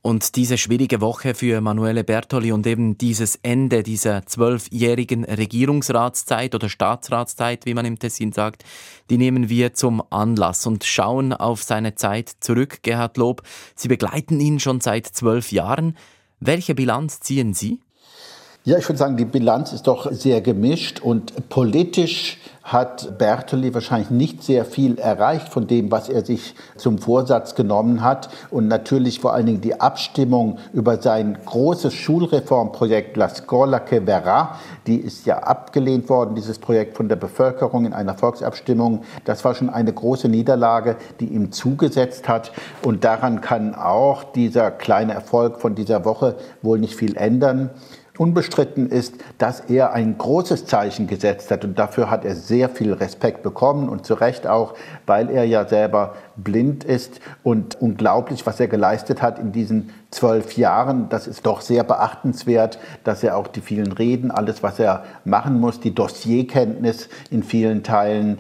Und 0.01 0.37
diese 0.37 0.57
schwierige 0.57 1.03
Woche 1.03 1.35
für 1.35 1.61
Manuele 1.61 2.03
Bertoli 2.03 2.51
und 2.51 2.67
eben 2.67 2.97
dieses 2.97 3.39
Ende 3.43 3.83
dieser 3.83 4.25
zwölfjährigen 4.25 5.25
Regierungsratszeit 5.25 6.55
oder 6.55 6.71
Staatsratszeit, 6.71 7.67
wie 7.67 7.75
man 7.75 7.85
im 7.85 7.99
Tessin 7.99 8.33
sagt, 8.33 8.65
die 9.11 9.19
nehmen 9.19 9.51
wir 9.51 9.75
zum 9.75 10.03
Anlass 10.09 10.67
und 10.67 10.83
schauen 10.85 11.35
auf 11.35 11.63
seine 11.63 11.95
Zeit 11.95 12.33
zurück. 12.41 12.79
Gerhard 12.81 13.19
Lob, 13.19 13.43
Sie 13.75 13.89
begleiten 13.89 14.41
ihn 14.41 14.61
schon 14.61 14.81
seit 14.81 15.07
zwölf 15.07 15.53
Jahren. 15.53 15.95
Welche 16.41 16.75
Bilanz 16.75 17.21
ziehen 17.21 17.53
Sie? 17.53 17.81
Ja, 18.69 18.77
ich 18.77 18.87
würde 18.87 18.99
sagen, 18.99 19.17
die 19.17 19.25
Bilanz 19.25 19.73
ist 19.73 19.87
doch 19.87 20.13
sehr 20.13 20.43
gemischt 20.43 21.01
und 21.01 21.49
politisch 21.49 22.39
hat 22.63 23.17
Bertoli 23.17 23.73
wahrscheinlich 23.73 24.11
nicht 24.11 24.43
sehr 24.43 24.67
viel 24.67 24.99
erreicht 24.99 25.49
von 25.49 25.67
dem, 25.67 25.91
was 25.91 26.11
er 26.11 26.23
sich 26.23 26.55
zum 26.77 26.99
Vorsatz 26.99 27.55
genommen 27.55 28.03
hat. 28.03 28.29
Und 28.51 28.69
natürlich 28.69 29.21
vor 29.21 29.33
allen 29.33 29.47
Dingen 29.47 29.61
die 29.63 29.81
Abstimmung 29.81 30.59
über 30.75 31.01
sein 31.01 31.39
großes 31.47 31.95
Schulreformprojekt 31.95 33.17
La 33.17 33.31
Scuola 33.31 33.81
che 33.81 34.03
verrà, 34.03 34.49
die 34.87 34.97
ist 34.97 35.25
ja 35.25 35.39
abgelehnt 35.39 36.11
worden, 36.11 36.35
dieses 36.35 36.59
Projekt 36.59 36.95
von 36.95 37.09
der 37.09 37.17
Bevölkerung 37.17 37.87
in 37.87 37.95
einer 37.95 38.19
Volksabstimmung. 38.19 39.03
Das 39.25 39.47
war 39.47 39.55
schon 39.55 39.71
eine 39.71 39.95
große 39.95 40.29
Niederlage, 40.29 40.97
die 41.21 41.29
ihm 41.29 41.53
zugesetzt 41.53 42.29
hat. 42.29 42.53
Und 42.83 43.03
daran 43.03 43.41
kann 43.41 43.75
auch 43.75 44.25
dieser 44.25 44.71
kleine 44.71 45.15
Erfolg 45.15 45.59
von 45.59 45.75
dieser 45.75 46.05
Woche 46.05 46.37
wohl 46.61 46.79
nicht 46.79 46.95
viel 46.95 47.17
ändern. 47.17 47.71
Unbestritten 48.19 48.91
ist, 48.91 49.15
dass 49.39 49.61
er 49.61 49.93
ein 49.93 50.19
großes 50.19 50.67
Zeichen 50.67 51.07
gesetzt 51.07 51.51
hat 51.51 51.65
und 51.65 51.79
dafür 51.79 52.11
hat 52.11 52.25
er 52.25 52.35
sehr 52.35 52.69
viel 52.69 52.93
Respekt 52.93 53.43
bekommen 53.43 53.89
und 53.89 54.05
zu 54.05 54.15
Recht 54.15 54.47
auch, 54.47 54.75
weil 55.07 55.31
er 55.31 55.45
ja 55.45 55.67
selber 55.67 56.17
blind 56.37 56.83
ist 56.83 57.21
und 57.45 57.81
unglaublich, 57.81 58.45
was 58.45 58.59
er 58.59 58.67
geleistet 58.67 59.23
hat 59.23 59.39
in 59.39 59.53
diesen 59.53 59.91
zwölf 60.11 60.57
Jahren. 60.57 61.09
Das 61.09 61.27
ist 61.27 61.47
doch 61.47 61.61
sehr 61.61 61.85
beachtenswert, 61.85 62.79
dass 63.05 63.23
er 63.23 63.37
auch 63.37 63.47
die 63.47 63.61
vielen 63.61 63.93
Reden, 63.93 64.31
alles, 64.31 64.63
was 64.63 64.81
er 64.81 65.05
machen 65.25 65.61
muss, 65.61 65.81
die 65.81 65.95
Dossierkenntnis 65.95 67.09
in 67.31 67.45
vielen 67.45 67.85
Teilen, 67.85 68.39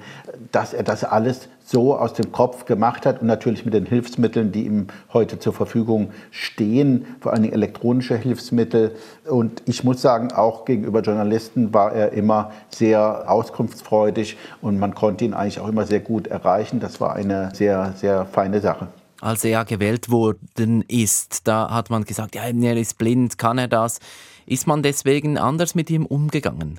dass 0.51 0.75
er 0.75 0.83
das 0.83 1.05
alles 1.05 1.49
so 1.69 1.95
aus 1.95 2.15
dem 2.15 2.33
Kopf 2.33 2.65
gemacht 2.65 3.05
hat 3.05 3.21
und 3.21 3.27
natürlich 3.27 3.67
mit 3.67 3.75
den 3.75 3.85
Hilfsmitteln, 3.85 4.53
die 4.53 4.65
ihm 4.65 4.87
heute 5.13 5.39
zur 5.39 5.53
Verfügung 5.53 6.11
stehen, 6.31 7.05
vor 7.21 7.35
allem 7.35 7.45
elektronische 7.45 8.17
Hilfsmittel. 8.17 8.95
Und 9.29 9.63
ich 9.67 9.85
muss 9.85 10.01
sagen, 10.01 10.33
auch 10.33 10.65
gegenüber 10.65 11.03
Journalisten 11.03 11.75
war 11.75 11.93
er 11.93 12.13
immer 12.13 12.53
sehr 12.71 13.31
auskunftsfreudig 13.31 14.39
und 14.63 14.79
man 14.79 14.95
konnte 14.95 15.27
ihn 15.27 15.35
eigentlich 15.35 15.61
auch 15.61 15.69
immer 15.69 15.85
sehr 15.85 16.01
gut 16.01 16.27
erreichen. 16.27 16.81
Das 16.81 17.03
war 17.03 17.15
eine 17.15 17.51
sehr, 17.55 17.93
sehr 17.97 18.25
feine 18.27 18.61
Sache 18.61 18.89
als 19.21 19.43
er 19.43 19.65
gewählt 19.65 20.11
worden 20.11 20.85
ist. 20.87 21.49
Da 21.49 21.71
hat 21.71 21.91
man 21.91 22.05
gesagt, 22.05 22.37
ja, 22.37 22.43
er 22.45 22.77
ist 22.77 22.99
blind, 22.99 23.37
kann 23.37 23.59
er 23.59 23.67
das? 23.67 23.99
Ist 24.47 24.69
man 24.69 24.85
deswegen 24.85 25.39
anders 25.39 25.75
mit 25.75 25.91
ihm 25.91 26.07
umgegangen? 26.07 26.79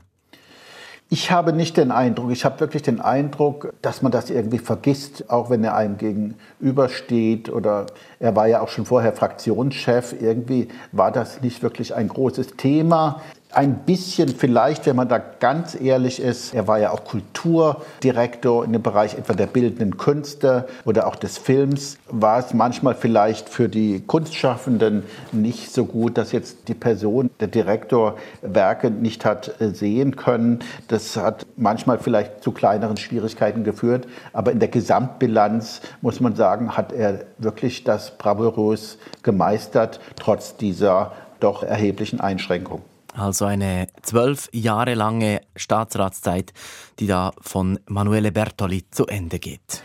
Ich 1.11 1.31
habe 1.31 1.53
nicht 1.53 1.75
den 1.77 1.89
Eindruck, 1.89 2.29
ich 2.29 2.45
habe 2.45 2.59
wirklich 2.59 2.83
den 2.83 3.01
Eindruck, 3.01 3.73
dass 3.81 4.03
man 4.03 4.11
das 4.11 4.29
irgendwie 4.29 4.59
vergisst, 4.59 5.27
auch 5.31 5.49
wenn 5.49 5.63
er 5.63 5.75
einem 5.75 5.97
gegenübersteht 5.97 7.49
oder 7.49 7.87
er 8.19 8.35
war 8.35 8.45
ja 8.45 8.61
auch 8.61 8.67
schon 8.67 8.85
vorher 8.85 9.11
Fraktionschef. 9.13 10.13
Irgendwie 10.21 10.67
war 10.91 11.11
das 11.11 11.41
nicht 11.41 11.63
wirklich 11.63 11.95
ein 11.95 12.09
großes 12.09 12.57
Thema. 12.57 13.23
Ein 13.51 13.79
bisschen 13.79 14.29
vielleicht, 14.29 14.85
wenn 14.85 14.95
man 14.95 15.09
da 15.09 15.17
ganz 15.17 15.73
ehrlich 15.73 16.21
ist, 16.21 16.53
er 16.53 16.67
war 16.67 16.77
ja 16.77 16.91
auch 16.91 17.03
Kulturdirektor 17.03 18.63
in 18.63 18.73
dem 18.73 18.83
Bereich 18.83 19.15
etwa 19.15 19.33
der 19.33 19.47
bildenden 19.47 19.97
Künste 19.97 20.67
oder 20.85 21.07
auch 21.07 21.15
des 21.15 21.39
Films, 21.39 21.97
war 22.07 22.37
es 22.37 22.53
manchmal 22.53 22.93
vielleicht 22.93 23.49
für 23.49 23.67
die 23.67 24.03
Kunstschaffenden 24.05 25.01
nicht 25.31 25.73
so 25.73 25.85
gut, 25.85 26.19
dass 26.19 26.31
jetzt 26.31 26.67
die 26.67 26.75
Person, 26.75 27.31
der 27.39 27.47
Direktor, 27.47 28.19
Werke 28.43 28.91
nicht 28.91 29.25
hat 29.25 29.59
äh, 29.59 29.69
sehen 29.71 30.15
können. 30.15 30.59
Das 30.87 31.17
hat 31.17 31.47
manchmal 31.57 31.97
vielleicht 31.97 32.43
zu 32.43 32.51
kleineren 32.51 32.97
Schwierigkeiten 32.97 33.63
geführt, 33.63 34.07
aber 34.31 34.51
in 34.51 34.59
der 34.59 34.69
Gesamtbilanz 34.69 35.81
muss 36.01 36.19
man 36.19 36.35
sagen, 36.35 36.77
hat 36.77 36.91
er 36.93 37.21
wirklich 37.39 37.83
das 37.83 38.15
bravourös 38.15 38.99
gemeistert, 39.23 39.99
trotz 40.17 40.55
dieser 40.55 41.13
doch 41.39 41.63
erheblichen 41.63 42.19
Einschränkungen. 42.19 42.83
Also 43.19 43.45
eine 43.45 43.87
zwölf 44.01 44.49
Jahre 44.53 44.93
lange 44.93 45.41
Staatsratszeit, 45.55 46.53
die 46.99 47.07
da 47.07 47.33
von 47.41 47.77
Manuele 47.87 48.31
Bertoli 48.31 48.85
zu 48.89 49.07
Ende 49.07 49.39
geht. 49.39 49.83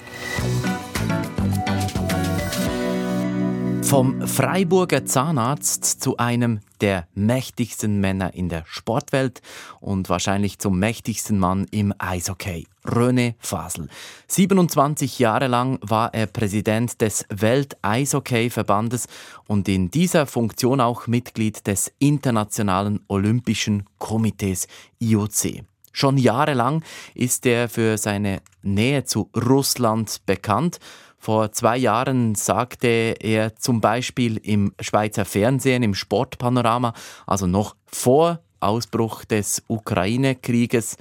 Vom 3.82 4.26
Freiburger 4.26 5.04
Zahnarzt 5.04 5.84
zu 5.84 6.16
einem 6.16 6.60
der 6.80 7.06
mächtigsten 7.14 8.00
Männer 8.00 8.34
in 8.34 8.48
der 8.48 8.64
Sportwelt 8.66 9.42
und 9.80 10.08
wahrscheinlich 10.08 10.58
zum 10.58 10.78
mächtigsten 10.78 11.38
Mann 11.38 11.66
im 11.70 11.92
Eishockey, 11.98 12.66
René 12.84 13.34
Fasel. 13.38 13.88
27 14.28 15.18
Jahre 15.18 15.46
lang 15.46 15.78
war 15.82 16.12
er 16.12 16.26
Präsident 16.26 17.00
des 17.00 17.24
Welt-Eishockey-Verbandes 17.30 19.06
und 19.48 19.68
in 19.68 19.90
dieser 19.90 20.26
Funktion 20.26 20.80
auch 20.80 21.06
Mitglied 21.06 21.66
des 21.66 21.92
Internationalen 21.98 23.00
Olympischen 23.08 23.84
Komitees 23.98 24.68
IOC. 24.98 25.64
Schon 25.92 26.18
jahrelang 26.18 26.82
ist 27.14 27.46
er 27.46 27.68
für 27.68 27.96
seine 27.98 28.42
Nähe 28.62 29.04
zu 29.04 29.30
Russland 29.36 30.20
bekannt 30.26 30.80
vor 31.24 31.52
zwei 31.52 31.78
Jahren 31.78 32.34
sagte 32.34 33.14
er 33.18 33.56
zum 33.56 33.80
Beispiel 33.80 34.36
im 34.36 34.74
Schweizer 34.78 35.24
Fernsehen, 35.24 35.82
im 35.82 35.94
Sportpanorama, 35.94 36.92
also 37.26 37.46
noch 37.46 37.76
vor 37.86 38.40
Ausbruch 38.60 39.24
des 39.24 39.62
Ukraine-Krieges, 39.66 40.98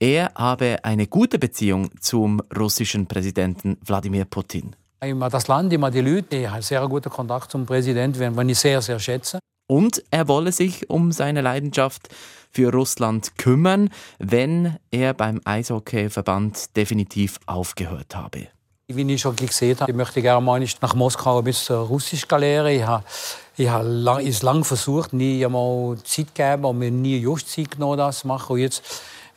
er 0.00 0.32
habe 0.34 0.78
eine 0.82 1.06
gute 1.06 1.38
Beziehung 1.38 1.90
zum 2.00 2.42
russischen 2.56 3.06
Präsidenten 3.06 3.76
Wladimir 3.84 4.24
Putin. 4.24 4.74
Immer 5.02 5.28
das 5.28 5.46
Land, 5.46 5.72
immer 5.72 5.90
die 5.90 6.00
Leute, 6.00 6.36
ich 6.36 6.50
habe 6.50 6.62
sehr 6.62 6.86
guten 6.88 7.10
Kontakt 7.10 7.50
zum 7.50 7.66
Präsidenten, 7.66 8.34
den 8.34 8.48
ich 8.48 8.58
sehr, 8.58 8.80
sehr 8.80 8.98
schätze. 8.98 9.38
Und 9.66 10.02
er 10.10 10.26
wolle 10.26 10.52
sich 10.52 10.88
um 10.88 11.12
seine 11.12 11.42
Leidenschaft 11.42 12.08
für 12.50 12.72
Russland 12.72 13.36
kümmern, 13.36 13.90
wenn 14.18 14.76
er 14.90 15.14
beim 15.14 15.40
Eishockeyverband 15.44 16.76
definitiv 16.76 17.38
aufgehört 17.46 18.16
habe. 18.16 18.48
Wie 18.88 19.12
ich 19.12 19.20
schon 19.20 19.36
gesehen 19.36 19.78
habe, 19.80 19.92
ich 19.92 19.96
möchte 19.96 20.22
gerne 20.22 20.44
mal 20.44 20.66
nach 20.80 20.94
Moskau 20.94 21.38
ein 21.38 21.44
bisschen 21.44 21.76
Russisch 21.76 22.26
lernen. 22.28 22.74
Ich 22.74 22.82
habe, 22.82 23.04
ich 23.56 23.68
habe 23.68 23.86
lang, 23.86 24.26
es 24.26 24.42
lange 24.42 24.64
versucht, 24.64 25.12
nie 25.12 25.44
einmal 25.44 25.98
Zeit 26.04 26.34
gegeben 26.34 26.64
und 26.64 26.78
mir 26.78 26.90
nie 26.90 27.18
just 27.18 27.50
Zeit 27.50 27.72
genommen, 27.72 27.98
das 27.98 28.20
zu 28.20 28.26
machen. 28.26 28.54
Und 28.54 28.58
jetzt 28.58 28.82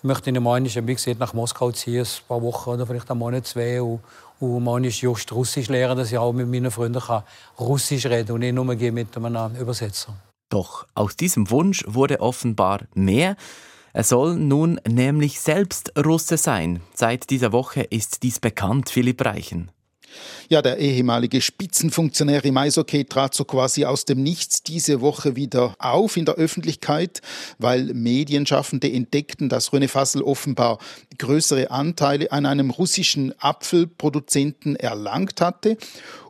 möchte 0.04 0.30
ich 0.30 0.40
mal 0.40 0.64
wie 0.64 0.94
gesagt, 0.96 1.20
nach 1.20 1.34
Moskau 1.34 1.72
ziehen, 1.72 2.02
ein 2.02 2.28
paar 2.28 2.42
Wochen 2.42 2.72
oder 2.72 2.86
vielleicht 2.86 3.10
einen 3.10 3.20
Monat, 3.20 3.48
zwei. 3.48 3.82
Und, 3.82 4.02
und 4.40 4.64
mal 4.64 4.84
just 4.86 5.32
Russisch 5.32 5.70
lernen, 5.70 5.98
dass 5.98 6.12
ich 6.12 6.18
auch 6.18 6.34
mit 6.34 6.48
meinen 6.48 6.72
Freunden 6.72 7.02
kann 7.02 7.24
Russisch 7.60 8.06
reden 8.06 8.28
kann 8.28 8.36
und 8.36 8.40
nicht 8.42 8.54
nur 8.54 8.66
mit 8.66 9.18
einem 9.18 9.56
Übersetzer. 9.56 10.14
Doch 10.50 10.86
aus 10.94 11.16
diesem 11.16 11.50
Wunsch 11.50 11.84
wurde 11.88 12.20
offenbar 12.20 12.82
mehr. 12.94 13.36
Er 13.94 14.04
soll 14.04 14.36
nun 14.36 14.80
nämlich 14.88 15.40
selbst 15.40 15.94
Russe 15.98 16.38
sein. 16.38 16.82
Seit 16.94 17.30
dieser 17.30 17.52
Woche 17.52 17.82
ist 17.82 18.24
dies 18.24 18.40
bekannt, 18.40 18.90
Philipp 18.90 19.24
Reichen. 19.24 19.72
Ja, 20.50 20.62
der 20.62 20.78
ehemalige 20.78 21.42
Spitzenfunktionär 21.42 22.44
im 22.46 22.58
Eishockey 22.58 23.06
trat 23.06 23.34
so 23.34 23.46
quasi 23.46 23.86
aus 23.86 24.06
dem 24.06 24.22
Nichts 24.24 24.64
diese 24.64 25.02
Woche 25.02 25.36
wieder 25.36 25.76
auf 25.80 26.18
in 26.18 26.26
der 26.26 26.36
Öffentlichkeit, 26.36 27.22
weil 27.58 27.94
Medienschaffende 27.94 28.92
entdeckten, 28.92 29.50
dass 29.50 29.72
René 29.72 29.88
Fassel 29.88 30.22
offenbar 30.22 30.80
größere 31.18 31.72
Anteile 31.72 32.32
an 32.32 32.46
einem 32.46 32.70
russischen 32.70 33.34
Apfelproduzenten 33.40 34.76
erlangt 34.76 35.42
hatte. 35.42 35.78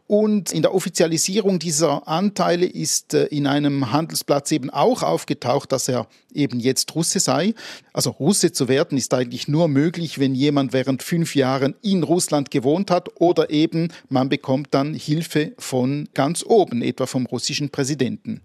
Und 0.06 0.52
in 0.52 0.62
der 0.62 0.74
Offizialisierung 0.76 1.60
dieser 1.60 2.08
Anteile 2.08 2.66
ist 2.66 3.14
äh, 3.14 3.26
in 3.26 3.48
einem 3.48 3.92
Handelsplatz 3.92 4.52
eben 4.52 4.70
auch 4.70 5.02
aufgetaucht, 5.02 5.72
dass 5.72 5.88
er 5.88 6.08
eben 6.34 6.60
jetzt 6.60 6.94
Russe 6.94 7.20
sei. 7.20 7.54
Also 7.94 8.10
Russe 8.10 8.52
zu 8.52 8.68
werden 8.68 8.98
ist 8.98 9.14
eigentlich 9.14 9.48
nur 9.48 9.68
möglich, 9.70 10.20
wenn 10.20 10.36
jemand 10.36 10.74
während 10.74 11.04
fünf 11.04 11.36
Jahren 11.36 11.76
in 11.82 12.04
Russland 12.04 12.52
gewohnt 12.52 12.92
hat 12.92 13.22
oder 13.22 13.50
eben 13.50 13.94
man 14.10 14.28
bekommt 14.28 14.70
dann 14.72 14.94
Hilfe 14.94 15.54
von 15.58 16.10
ganz 16.14 16.44
oben, 16.46 16.82
etwa 16.82 17.06
vom 17.06 17.26
russischen 17.26 17.70
Präsidenten. 17.70 18.42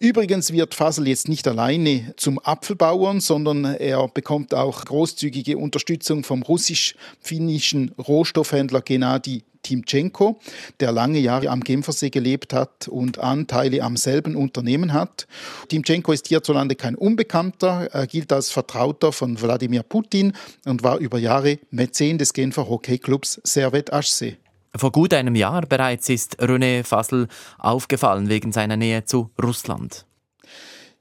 Übrigens 0.00 0.52
wird 0.52 0.74
Fasel 0.74 1.08
jetzt 1.08 1.28
nicht 1.28 1.48
alleine 1.48 2.14
zum 2.16 2.38
Apfelbauern, 2.38 3.18
sondern 3.18 3.64
er 3.64 4.06
bekommt 4.06 4.54
auch 4.54 4.84
großzügige 4.84 5.58
Unterstützung 5.58 6.22
vom 6.22 6.42
russisch-finnischen 6.42 7.90
Rohstoffhändler 7.98 8.80
Gennady 8.80 9.42
Timchenko, 9.62 10.38
der 10.78 10.92
lange 10.92 11.18
Jahre 11.18 11.48
am 11.48 11.64
Genfersee 11.64 12.10
gelebt 12.10 12.52
hat 12.52 12.86
und 12.86 13.18
Anteile 13.18 13.82
am 13.82 13.96
selben 13.96 14.36
Unternehmen 14.36 14.92
hat. 14.92 15.26
Timchenko 15.68 16.12
ist 16.12 16.28
hierzulande 16.28 16.76
kein 16.76 16.94
Unbekannter, 16.94 17.88
er 17.90 18.06
gilt 18.06 18.32
als 18.32 18.52
Vertrauter 18.52 19.10
von 19.10 19.42
Wladimir 19.42 19.82
Putin 19.82 20.32
und 20.64 20.84
war 20.84 20.98
über 20.98 21.18
Jahre 21.18 21.58
Mäzen 21.72 22.18
des 22.18 22.32
Genfer 22.32 22.68
Hockeyclubs 22.68 23.40
Servet 23.42 23.90
HC. 23.90 24.36
Vor 24.74 24.92
gut 24.92 25.14
einem 25.14 25.34
Jahr 25.34 25.62
bereits 25.62 26.08
ist 26.08 26.40
René 26.40 26.84
Fassel 26.84 27.28
aufgefallen 27.58 28.28
wegen 28.28 28.52
seiner 28.52 28.76
Nähe 28.76 29.04
zu 29.04 29.30
Russland. 29.42 30.07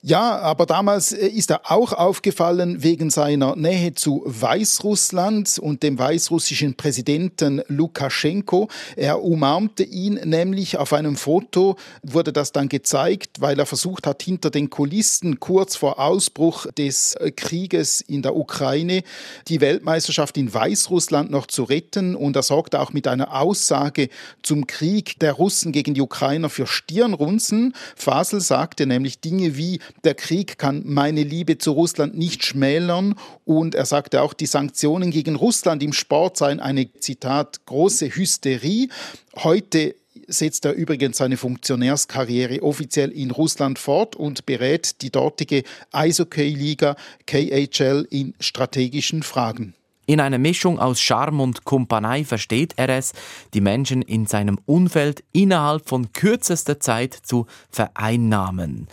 Ja, 0.04 0.38
aber 0.38 0.68
damals 0.68 1.12
äh, 1.12 1.26
ist 1.26 1.50
er 1.50 1.72
auch 1.72 1.92
aufgefallen 1.92 2.84
wegen 2.84 3.10
seiner 3.10 3.56
Nähe 3.56 3.96
zu 3.96 4.22
Weißrussland 4.26 5.58
und 5.58 5.82
dem 5.82 5.98
weißrussischen 5.98 6.76
Präsidenten 6.76 7.64
Lukaschenko. 7.68 8.68
Er 8.96 9.24
umarmte 9.24 9.82
ihn 9.84 10.14
nämlich 10.24 10.78
auf 10.78 10.94
einem 10.94 11.16
Foto, 11.16 11.78
wurde 12.04 12.32
das 12.32 12.52
dann 12.52 12.70
gezeigt, 12.70 13.42
weil 13.42 13.58
er 13.58 13.66
versucht 13.66 14.06
hat, 14.06 14.22
hinter 14.22 14.52
den 14.52 14.70
Kulissen 14.70 15.40
kurz 15.40 15.76
vor 15.76 16.00
Ausbruch 16.00 16.68
des 16.78 17.16
äh, 17.16 17.32
Krieges 17.32 18.00
in 18.02 18.22
der 18.22 18.36
Ukraine 18.36 19.02
die 19.48 19.62
Weltmeisterschaft 19.62 20.38
in 20.38 20.54
Weißrussland 20.54 21.32
noch 21.32 21.48
zu 21.48 21.64
retten. 21.64 22.16
Und 22.16 22.36
er 22.36 22.44
sorgte 22.44 22.82
auch 22.82 22.94
mit 22.94 23.08
einer 23.08 23.34
Aussage 23.34 24.10
zum 24.44 24.68
Krieg 24.68 25.18
der 25.20 25.34
Russen 25.34 25.72
gegen 25.72 25.96
die 25.96 26.02
Ukrainer 26.02 26.52
für 26.52 26.68
Stirnrunzen. 26.68 27.74
Fasel 27.96 28.42
sagte 28.42 28.86
nämlich 28.86 29.22
Dinge 29.22 29.58
wie, 29.58 29.80
der 30.04 30.16
Krieg 30.16 30.58
kann 30.58 30.84
meine 30.86 31.24
Liebe 31.24 31.58
zu 31.58 31.72
Russland 31.72 32.18
nicht 32.18 32.46
schmälern. 32.46 33.16
Und 33.46 33.76
er 33.76 33.86
sagte 33.86 34.22
auch, 34.22 34.34
die 34.34 34.46
Sanktionen 34.46 35.12
gegen 35.12 35.36
Russland 35.36 35.84
im 35.84 35.94
Sport 35.94 36.38
seien 36.38 36.60
eine, 36.60 36.92
Zitat, 37.00 37.66
große 37.66 38.16
Hysterie. 38.16 38.90
Heute 39.36 39.96
setzt 40.28 40.66
er 40.66 40.74
übrigens 40.74 41.18
seine 41.18 41.38
Funktionärskarriere 41.38 42.62
offiziell 42.62 43.12
in 43.12 43.32
Russland 43.32 43.80
fort 43.80 44.16
und 44.16 44.46
berät 44.46 45.02
die 45.02 45.10
dortige 45.10 45.64
Eishockey-Liga 45.92 46.96
KHL 47.26 48.08
in 48.10 48.34
strategischen 48.40 49.24
Fragen. 49.24 49.74
In 50.10 50.22
einer 50.22 50.38
Mischung 50.38 50.80
aus 50.80 51.02
Charme 51.02 51.42
und 51.42 51.66
Kumpanei 51.66 52.24
versteht 52.24 52.74
er 52.78 52.88
es, 52.88 53.12
die 53.54 53.60
Menschen 53.60 54.02
in 54.02 54.26
seinem 54.26 54.58
Umfeld 54.66 55.22
innerhalb 55.34 55.90
von 55.90 56.14
kürzester 56.14 56.80
Zeit 56.80 57.14
zu 57.14 57.46
vereinnahmen. 57.70 58.88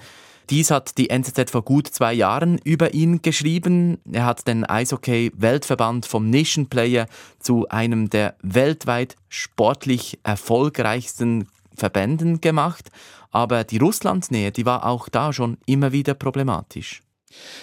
Dies 0.51 0.71
hat 0.71 0.99
die 0.99 1.09
NZZ 1.09 1.51
vor 1.51 1.63
gut 1.63 1.89
zwei 1.89 2.13
Jahren 2.13 2.59
über 2.59 2.93
ihn 2.93 3.23
geschrieben. 3.23 3.99
Er 4.11 4.27
hat 4.27 4.47
den 4.47 4.65
Eishockey-Weltverband 4.65 6.05
vom 6.07 6.29
Nischenplayer 6.29 7.07
zu 7.41 7.69
einem 7.69 8.11
der 8.11 8.37
weltweit 8.43 9.17
sportlich 9.29 10.19
erfolgreichsten 10.23 11.49
Verbänden 11.75 12.41
gemacht. 12.41 12.91
Aber 13.31 13.65
die 13.65 13.79
Russlandsnähe, 13.79 14.53
die 14.53 14.67
war 14.67 14.85
auch 14.87 15.09
da 15.09 15.33
schon 15.33 15.57
immer 15.67 15.93
wieder 15.93 16.15
problematisch. 16.15 17.01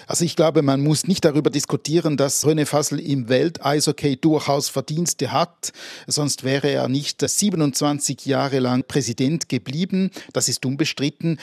Also 0.08 0.26
ich 0.26 0.36
glaube, 0.36 0.63
man 0.63 0.82
muss 0.82 1.08
nicht 1.08 1.24
darüber 1.24 1.50
diskutieren, 1.50 2.17
dass 2.17 2.46
René 2.46 2.65
Fassel 2.65 3.00
im 3.00 3.30
Welt-Eishockey 3.30 4.17
durchaus 4.17 4.70
Verdienste 4.70 5.32
hat, 5.32 5.72
sonst 6.08 6.44
wäre 6.44 6.70
er 6.70 6.89
nicht 6.89 7.22
27 7.22 8.26
Jahre 8.26 8.60
lang 8.60 8.84
Präsident 8.88 9.48
geblieben. 9.50 10.12
Das 10.34 10.50
ist 10.50 10.65
unbestritten. 10.65 11.39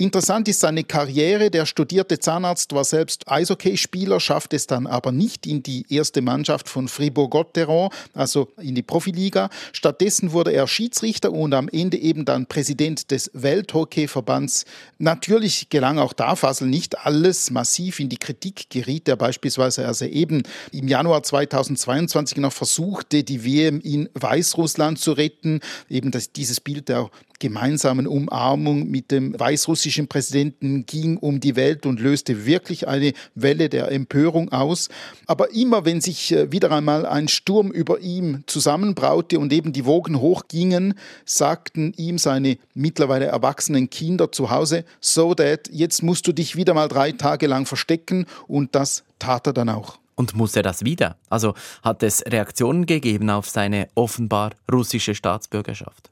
Interessant 0.00 0.48
ist 0.48 0.60
seine 0.60 0.82
Karriere. 0.82 1.50
Der 1.50 1.66
studierte 1.66 2.18
Zahnarzt 2.18 2.72
war 2.72 2.84
selbst 2.84 3.30
Eishockeyspieler, 3.30 4.18
schafft 4.18 4.54
es 4.54 4.66
dann 4.66 4.86
aber 4.86 5.12
nicht 5.12 5.46
in 5.46 5.62
die 5.62 5.84
erste 5.90 6.22
Mannschaft 6.22 6.70
von 6.70 6.88
Fribourg-Gotteron, 6.88 7.90
also 8.14 8.48
in 8.56 8.74
die 8.74 8.82
Profiliga. 8.82 9.50
Stattdessen 9.74 10.32
wurde 10.32 10.52
er 10.52 10.66
Schiedsrichter 10.66 11.30
und 11.32 11.52
am 11.52 11.68
Ende 11.68 11.98
eben 11.98 12.24
dann 12.24 12.46
Präsident 12.46 13.10
des 13.10 13.30
Welthockeyverbands. 13.34 14.64
Natürlich 14.96 15.68
gelang 15.68 15.98
auch 15.98 16.14
da 16.14 16.34
Fassel 16.34 16.68
nicht 16.68 17.04
alles. 17.04 17.50
Massiv 17.50 18.00
in 18.00 18.08
die 18.08 18.16
Kritik 18.16 18.70
geriet 18.70 19.06
er 19.06 19.16
beispielsweise, 19.16 19.86
als 19.86 20.00
er 20.00 20.10
eben 20.10 20.44
im 20.72 20.88
Januar 20.88 21.24
2022 21.24 22.38
noch 22.38 22.54
versuchte, 22.54 23.22
die 23.22 23.44
WM 23.44 23.80
in 23.80 24.08
Weißrussland 24.14 24.98
zu 24.98 25.12
retten. 25.12 25.60
Eben 25.90 26.10
das, 26.10 26.32
dieses 26.32 26.58
Bild 26.58 26.88
der 26.88 27.10
gemeinsamen 27.40 28.06
Umarmung 28.06 28.88
mit 28.88 29.10
dem 29.10 29.38
weißrussischen 29.38 30.06
Präsidenten 30.06 30.86
ging 30.86 31.16
um 31.16 31.40
die 31.40 31.56
Welt 31.56 31.86
und 31.86 31.98
löste 31.98 32.46
wirklich 32.46 32.86
eine 32.86 33.12
Welle 33.34 33.68
der 33.68 33.90
Empörung 33.90 34.52
aus. 34.52 34.88
Aber 35.26 35.52
immer 35.52 35.84
wenn 35.84 36.00
sich 36.00 36.30
äh, 36.32 36.52
wieder 36.52 36.70
einmal 36.70 37.04
ein 37.04 37.26
Sturm 37.26 37.72
über 37.72 37.98
ihm 37.98 38.44
zusammenbraute 38.46 39.40
und 39.40 39.52
eben 39.52 39.72
die 39.72 39.84
Wogen 39.84 40.20
hochgingen, 40.20 40.94
sagten 41.24 41.92
ihm 41.96 42.18
seine 42.18 42.58
mittlerweile 42.74 43.26
erwachsenen 43.26 43.90
Kinder 43.90 44.30
zu 44.30 44.50
Hause, 44.50 44.84
so 45.00 45.34
Dad, 45.34 45.68
jetzt 45.72 46.02
musst 46.02 46.28
du 46.28 46.32
dich 46.32 46.54
wieder 46.54 46.74
mal 46.74 46.88
drei 46.88 47.12
Tage 47.12 47.46
lang 47.48 47.66
verstecken 47.66 48.26
und 48.46 48.74
das 48.74 49.02
tat 49.18 49.46
er 49.46 49.52
dann 49.52 49.68
auch. 49.70 49.98
Und 50.20 50.34
muss 50.34 50.54
er 50.54 50.62
das 50.62 50.84
wieder? 50.84 51.16
Also 51.30 51.54
hat 51.82 52.02
es 52.02 52.22
Reaktionen 52.26 52.84
gegeben 52.84 53.30
auf 53.30 53.48
seine 53.48 53.88
offenbar 53.94 54.50
russische 54.70 55.14
Staatsbürgerschaft? 55.14 56.09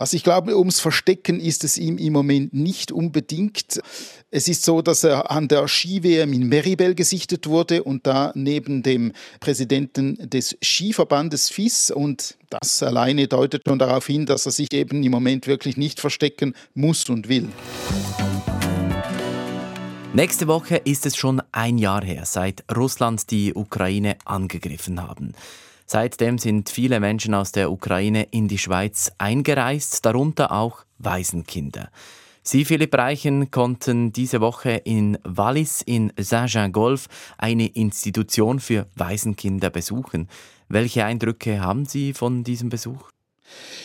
Also 0.00 0.16
ich 0.16 0.22
glaube, 0.22 0.56
ums 0.56 0.78
Verstecken 0.78 1.40
ist 1.40 1.64
es 1.64 1.76
ihm 1.76 1.98
im 1.98 2.12
Moment 2.12 2.54
nicht 2.54 2.92
unbedingt. 2.92 3.80
Es 4.30 4.46
ist 4.46 4.62
so, 4.64 4.80
dass 4.80 5.02
er 5.02 5.32
an 5.32 5.48
der 5.48 5.66
Ski-WM 5.66 6.32
in 6.32 6.48
Meribel 6.48 6.94
gesichtet 6.94 7.48
wurde 7.48 7.82
und 7.82 8.06
da 8.06 8.30
neben 8.36 8.84
dem 8.84 9.12
Präsidenten 9.40 10.16
des 10.30 10.56
Skiverbandes 10.62 11.50
FIS 11.50 11.90
und 11.90 12.36
das 12.48 12.80
alleine 12.84 13.26
deutet 13.26 13.62
schon 13.66 13.80
darauf 13.80 14.06
hin, 14.06 14.24
dass 14.24 14.46
er 14.46 14.52
sich 14.52 14.72
eben 14.72 15.02
im 15.02 15.10
Moment 15.10 15.48
wirklich 15.48 15.76
nicht 15.76 15.98
verstecken 15.98 16.54
muss 16.74 17.08
und 17.08 17.28
will. 17.28 17.48
Nächste 20.12 20.46
Woche 20.46 20.76
ist 20.76 21.06
es 21.06 21.16
schon 21.16 21.42
ein 21.50 21.76
Jahr 21.76 22.04
her, 22.04 22.24
seit 22.24 22.62
Russland 22.74 23.32
die 23.32 23.52
Ukraine 23.52 24.16
angegriffen 24.24 25.02
haben. 25.02 25.34
Seitdem 25.90 26.36
sind 26.36 26.68
viele 26.68 27.00
Menschen 27.00 27.32
aus 27.32 27.50
der 27.50 27.72
Ukraine 27.72 28.24
in 28.30 28.46
die 28.46 28.58
Schweiz 28.58 29.10
eingereist, 29.16 30.04
darunter 30.04 30.52
auch 30.52 30.84
Waisenkinder. 30.98 31.90
Sie, 32.42 32.66
Philipp 32.66 32.94
Reichen, 32.94 33.50
konnten 33.50 34.12
diese 34.12 34.42
Woche 34.42 34.72
in 34.84 35.18
Wallis 35.24 35.80
in 35.80 36.12
Saint-Jean-Golf 36.18 37.08
eine 37.38 37.68
Institution 37.68 38.60
für 38.60 38.86
Waisenkinder 38.96 39.70
besuchen. 39.70 40.28
Welche 40.68 41.06
Eindrücke 41.06 41.60
haben 41.60 41.86
Sie 41.86 42.12
von 42.12 42.44
diesem 42.44 42.68
Besuch? 42.68 43.08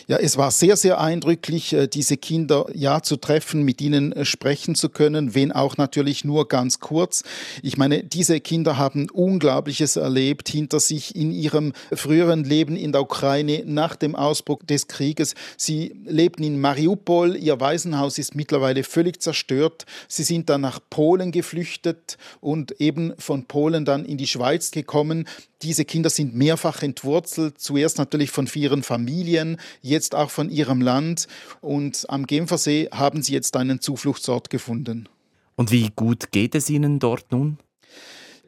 Ja, 0.07 0.17
es 0.17 0.37
war 0.37 0.51
sehr, 0.51 0.75
sehr 0.75 0.99
eindrücklich, 0.99 1.73
äh, 1.73 1.87
diese 1.87 2.17
Kinder 2.17 2.65
ja 2.73 3.01
zu 3.01 3.15
treffen, 3.15 3.63
mit 3.63 3.81
ihnen 3.81 4.11
äh, 4.11 4.25
sprechen 4.25 4.75
zu 4.75 4.89
können, 4.89 5.33
wenn 5.33 5.51
auch 5.51 5.77
natürlich 5.77 6.25
nur 6.25 6.47
ganz 6.47 6.79
kurz. 6.79 7.23
Ich 7.61 7.77
meine, 7.77 8.03
diese 8.03 8.39
Kinder 8.39 8.77
haben 8.77 9.09
Unglaubliches 9.09 9.95
erlebt 9.95 10.49
hinter 10.49 10.79
sich 10.79 11.15
in 11.15 11.31
ihrem 11.31 11.73
früheren 11.93 12.43
Leben 12.43 12.75
in 12.75 12.91
der 12.91 13.01
Ukraine 13.01 13.63
nach 13.65 13.95
dem 13.95 14.15
Ausbruch 14.15 14.61
des 14.63 14.87
Krieges. 14.87 15.35
Sie 15.57 15.93
lebten 16.05 16.43
in 16.43 16.59
Mariupol, 16.59 17.37
ihr 17.37 17.59
Waisenhaus 17.59 18.17
ist 18.17 18.35
mittlerweile 18.35 18.83
völlig 18.83 19.21
zerstört. 19.21 19.85
Sie 20.07 20.23
sind 20.23 20.49
dann 20.49 20.61
nach 20.61 20.79
Polen 20.89 21.31
geflüchtet 21.31 22.17
und 22.41 22.79
eben 22.81 23.13
von 23.17 23.45
Polen 23.45 23.85
dann 23.85 24.03
in 24.05 24.17
die 24.17 24.27
Schweiz 24.27 24.71
gekommen. 24.71 25.25
Diese 25.63 25.85
Kinder 25.85 26.09
sind 26.09 26.35
mehrfach 26.35 26.83
entwurzelt, 26.83 27.57
zuerst 27.57 27.97
natürlich 27.97 28.31
von 28.31 28.49
ihren 28.53 28.83
Familien, 28.83 29.52
jetzt 29.81 30.15
auch 30.15 30.29
von 30.29 30.49
ihrem 30.49 30.81
Land. 30.81 31.27
Und 31.61 32.05
am 32.09 32.27
Genfersee 32.27 32.89
haben 32.91 33.21
sie 33.21 33.33
jetzt 33.33 33.55
einen 33.55 33.81
Zufluchtsort 33.81 34.49
gefunden. 34.49 35.09
Und 35.55 35.71
wie 35.71 35.91
gut 35.95 36.31
geht 36.31 36.55
es 36.55 36.69
Ihnen 36.69 36.99
dort 36.99 37.31
nun? 37.31 37.57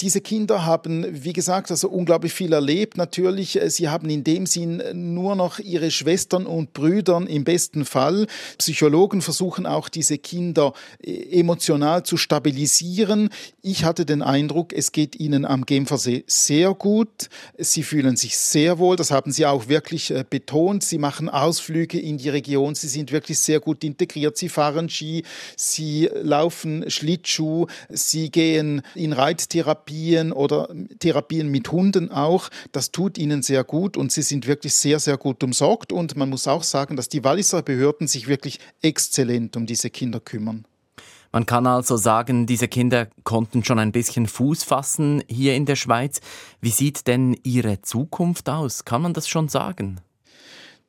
Diese 0.01 0.19
Kinder 0.19 0.65
haben, 0.65 1.05
wie 1.23 1.31
gesagt, 1.31 1.71
also 1.71 1.87
unglaublich 1.87 2.33
viel 2.33 2.51
erlebt. 2.51 2.97
Natürlich, 2.97 3.61
äh, 3.61 3.69
sie 3.69 3.87
haben 3.87 4.09
in 4.09 4.25
dem 4.25 4.45
Sinn 4.45 4.83
nur 4.93 5.37
noch 5.37 5.59
ihre 5.59 5.89
Schwestern 5.89 6.45
und 6.45 6.73
Brüdern 6.73 7.27
im 7.27 7.45
besten 7.45 7.85
Fall. 7.85 8.27
Psychologen 8.57 9.21
versuchen 9.21 9.65
auch 9.65 9.87
diese 9.87 10.17
Kinder 10.17 10.73
äh, 11.01 11.39
emotional 11.39 12.03
zu 12.03 12.17
stabilisieren. 12.17 13.29
Ich 13.61 13.85
hatte 13.85 14.05
den 14.05 14.21
Eindruck, 14.21 14.73
es 14.73 14.91
geht 14.91 15.17
ihnen 15.17 15.45
am 15.45 15.65
Genfersee 15.65 16.25
sehr 16.27 16.73
gut. 16.73 17.29
Sie 17.57 17.83
fühlen 17.83 18.17
sich 18.17 18.37
sehr 18.37 18.79
wohl. 18.79 18.97
Das 18.97 19.11
haben 19.11 19.31
sie 19.31 19.45
auch 19.45 19.69
wirklich 19.69 20.11
äh, 20.11 20.25
betont. 20.29 20.83
Sie 20.83 20.97
machen 20.97 21.29
Ausflüge 21.29 22.01
in 22.01 22.17
die 22.17 22.27
Region. 22.27 22.75
Sie 22.75 22.89
sind 22.89 23.13
wirklich 23.13 23.39
sehr 23.39 23.61
gut 23.61 23.81
integriert. 23.85 24.35
Sie 24.35 24.49
fahren 24.49 24.89
Ski, 24.89 25.23
sie 25.55 26.09
laufen 26.13 26.89
Schlittschuh, 26.89 27.67
sie 27.87 28.29
gehen 28.29 28.81
in 28.93 29.13
Reittherapien 29.85 30.31
oder 30.31 30.69
Therapien 30.99 31.49
mit 31.49 31.71
Hunden 31.71 32.11
auch. 32.11 32.49
Das 32.71 32.91
tut 32.91 33.17
ihnen 33.17 33.41
sehr 33.43 33.63
gut 33.63 33.97
und 33.97 34.11
sie 34.11 34.21
sind 34.21 34.47
wirklich 34.47 34.73
sehr, 34.73 34.99
sehr 34.99 35.17
gut 35.17 35.43
umsorgt. 35.43 35.91
Und 35.91 36.15
man 36.15 36.29
muss 36.29 36.47
auch 36.47 36.63
sagen, 36.63 36.95
dass 36.95 37.09
die 37.09 37.23
Walliser 37.23 37.61
Behörden 37.61 38.07
sich 38.07 38.27
wirklich 38.27 38.59
exzellent 38.81 39.55
um 39.55 39.65
diese 39.65 39.89
Kinder 39.89 40.19
kümmern. 40.19 40.65
Man 41.31 41.45
kann 41.45 41.67
also 41.67 41.97
sagen, 41.97 42.45
diese 42.45 42.69
Kinder 42.69 43.07
konnten 43.25 43.63
schon 43.63 43.77
ein 43.77 43.91
bisschen 43.91 44.25
Fuß 44.25 44.63
fassen 44.63 45.21
hier 45.27 45.55
in 45.55 45.65
der 45.65 45.75
Schweiz. 45.75 46.21
Wie 46.61 46.69
sieht 46.69 47.07
denn 47.07 47.37
ihre 47.43 47.81
Zukunft 47.81 48.49
aus? 48.49 48.85
Kann 48.85 49.01
man 49.01 49.13
das 49.13 49.27
schon 49.27 49.49
sagen? 49.49 49.99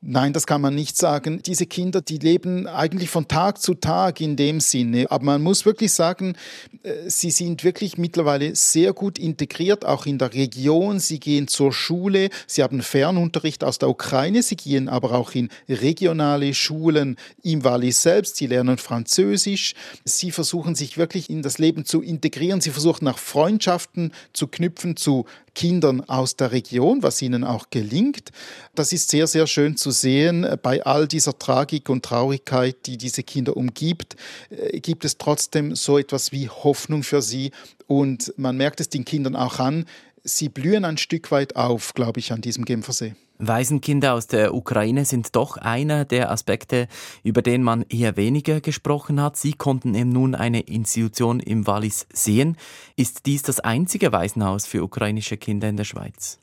Nein, 0.09 0.33
das 0.33 0.47
kann 0.47 0.61
man 0.61 0.73
nicht 0.73 0.97
sagen. 0.97 1.43
Diese 1.45 1.67
Kinder, 1.67 2.01
die 2.01 2.19
leben 2.19 2.69
eigentlich 2.69 3.11
von 3.11 3.27
Tag 3.27 3.61
zu 3.61 3.75
Tag 3.75 4.21
in 4.21 4.37
dem 4.37 4.61
Sinne. 4.61 5.11
Aber 5.11 5.25
man 5.25 5.43
muss 5.43 5.67
wirklich 5.67 5.93
sagen, 5.93 6.37
äh, 6.85 7.11
sie 7.11 7.33
sind 7.33 7.65
wirklich 7.65 7.99
mittlerweile 7.99 8.55
sehr 8.55 8.93
gut 8.93 9.19
integriert, 9.19 9.85
auch 9.85 10.07
in 10.07 10.19
der 10.19 10.33
Region. 10.33 11.01
Sie 11.01 11.19
gehen 11.19 11.49
zur 11.49 11.73
Schule, 11.73 12.31
sie 12.47 12.63
haben 12.63 12.83
Fernunterricht 12.83 13.65
aus 13.65 13.79
der 13.79 13.89
Ukraine, 13.89 14.45
sie 14.45 14.55
gehen 14.55 14.89
aber 14.89 15.11
auch 15.11 15.35
in 15.35 15.49
regionale 15.69 16.55
Schulen 16.55 17.17
im 17.43 17.65
Wallis 17.65 18.01
selbst. 18.01 18.37
Sie 18.37 18.47
lernen 18.47 18.79
Französisch. 18.79 19.75
Sie 20.05 20.31
versuchen 20.31 20.77
sich 20.77 20.99
wirklich 20.99 21.31
in 21.31 21.43
das 21.43 21.59
Leben 21.59 21.85
zu 21.85 22.01
integrieren. 22.01 22.61
Sie 22.61 22.71
versuchen 22.71 23.07
nach 23.07 23.19
Freundschaften 23.19 24.13
zu 24.33 24.47
knüpfen 24.47 24.97
zu 24.97 25.25
Kindern 25.57 26.03
aus 26.03 26.37
der 26.37 26.53
Region, 26.53 27.03
was 27.03 27.21
ihnen 27.23 27.43
auch 27.43 27.71
gelingt. 27.71 28.31
Das 28.77 28.93
ist 28.93 29.09
sehr, 29.09 29.27
sehr 29.27 29.47
schön 29.47 29.77
zu 29.77 29.91
sehen. 29.91 30.47
Bei 30.63 30.85
all 30.85 31.09
dieser 31.09 31.37
Tragik 31.37 31.89
und 31.89 32.05
Traurigkeit, 32.05 32.77
die 32.87 32.99
diese 32.99 33.25
Kinder 33.25 33.57
umgibt, 33.57 34.17
äh, 34.51 34.79
gibt 34.79 35.05
es 35.05 35.19
trotzdem 35.19 35.75
so 35.75 35.99
etwas 35.99 36.31
wie 36.31 36.49
Hoffnung 36.49 37.03
für 37.03 37.23
sie. 37.23 37.51
Und 37.89 38.35
man 38.37 38.57
merkt 38.57 38.81
es 38.81 38.91
den 38.91 39.05
Kindern 39.05 39.35
auch 39.35 39.59
an, 39.59 39.87
sie 40.23 40.51
blühen 40.51 40.85
ein 40.85 40.99
Stück 40.99 41.31
weit 41.31 41.57
auf, 41.57 41.95
glaube 41.95 42.21
ich, 42.21 42.33
an 42.33 42.43
diesem 42.43 42.65
Genfersee. 42.65 43.15
Waisenkinder 43.39 44.15
aus 44.15 44.27
der 44.27 44.55
Ukraine 44.55 45.05
sind 45.05 45.37
doch 45.37 45.57
einer 45.57 46.05
der 46.05 46.31
Aspekte, 46.31 46.89
über 47.23 47.43
den 47.43 47.63
man 47.63 47.83
eher 47.89 48.17
weniger 48.17 48.61
gesprochen 48.61 49.21
hat. 49.21 49.37
Sie 49.37 49.53
konnten 49.53 49.95
eben 49.95 50.11
nun 50.11 50.35
eine 50.35 50.61
Institution 50.61 51.41
im 51.41 51.67
Wallis 51.67 52.07
sehen. 52.13 52.57
Ist 52.97 53.27
dies 53.27 53.43
das 53.43 53.61
einzige 53.61 54.13
Waisenhaus 54.13 54.67
für 54.67 54.83
ukrainische 54.83 55.37
Kinder 55.37 55.69
in 55.69 55.77
der 55.77 55.85
Schweiz? 55.85 56.39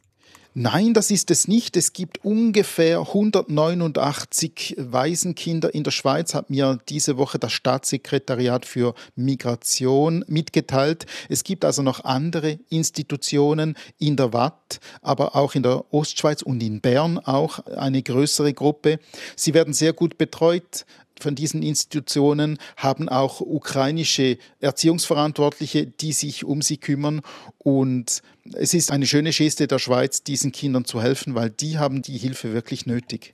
Nein, 0.55 0.93
das 0.93 1.09
ist 1.09 1.31
es 1.31 1.47
nicht. 1.47 1.75
Es 1.77 1.93
gibt 1.93 2.23
ungefähr 2.23 2.99
189 2.99 4.75
Waisenkinder 4.77 5.73
in 5.73 5.83
der 5.83 5.89
Schweiz, 5.89 6.35
hat 6.35 6.51
mir 6.51 6.77
diese 6.89 7.17
Woche 7.17 7.39
das 7.39 7.53
Staatssekretariat 7.53 8.67
für 8.67 8.93
Migration 9.15 10.23
mitgeteilt. 10.27 11.07
Es 11.27 11.43
gibt 11.43 11.65
also 11.65 11.81
noch 11.81 12.03
andere 12.03 12.59
Institutionen 12.69 13.75
in 13.97 14.15
der 14.15 14.31
Watt, 14.31 14.79
aber 15.01 15.35
auch 15.35 15.55
in 15.55 15.63
der 15.63 15.91
Ostschweiz 15.91 16.43
und 16.43 16.61
in 16.61 16.81
Bern 16.81 17.17
auch 17.17 17.57
eine 17.65 18.03
größere 18.03 18.53
Gruppe. 18.53 18.99
Sie 19.35 19.55
werden 19.55 19.73
sehr 19.73 19.93
gut 19.93 20.19
betreut 20.19 20.85
von 21.19 21.35
diesen 21.35 21.63
Institutionen 21.63 22.57
haben 22.75 23.07
auch 23.07 23.39
ukrainische 23.39 24.37
Erziehungsverantwortliche, 24.59 25.85
die 25.85 26.11
sich 26.11 26.43
um 26.43 26.61
sie 26.61 26.77
kümmern. 26.77 27.21
Und 27.59 28.21
es 28.51 28.73
ist 28.73 28.91
eine 28.91 29.05
schöne 29.05 29.31
Geste 29.31 29.67
der 29.67 29.79
Schweiz, 29.79 30.23
diesen 30.23 30.51
Kindern 30.51 30.85
zu 30.85 31.01
helfen, 31.01 31.35
weil 31.35 31.49
die 31.49 31.77
haben 31.77 32.01
die 32.01 32.17
Hilfe 32.17 32.53
wirklich 32.53 32.85
nötig. 32.85 33.33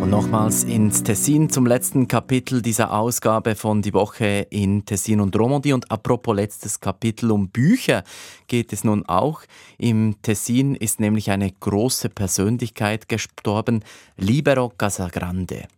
Und 0.00 0.10
nochmals 0.10 0.64
ins 0.64 1.02
Tessin 1.02 1.50
zum 1.50 1.66
letzten 1.66 2.08
Kapitel 2.08 2.60
dieser 2.60 2.92
Ausgabe 2.92 3.54
von 3.54 3.82
Die 3.82 3.94
Woche 3.94 4.46
in 4.50 4.84
Tessin 4.84 5.20
und 5.20 5.38
Romandie. 5.38 5.72
Und 5.72 5.90
apropos 5.90 6.34
letztes 6.34 6.80
Kapitel 6.80 7.30
um 7.30 7.48
Bücher 7.48 8.04
geht 8.46 8.72
es 8.72 8.84
nun 8.84 9.06
auch. 9.06 9.42
Im 9.78 10.16
Tessin 10.22 10.74
ist 10.74 11.00
nämlich 11.00 11.30
eine 11.30 11.50
große 11.50 12.10
Persönlichkeit 12.10 13.08
gestorben, 13.08 13.82
Libero 14.16 14.70
Casagrande. 14.70 15.68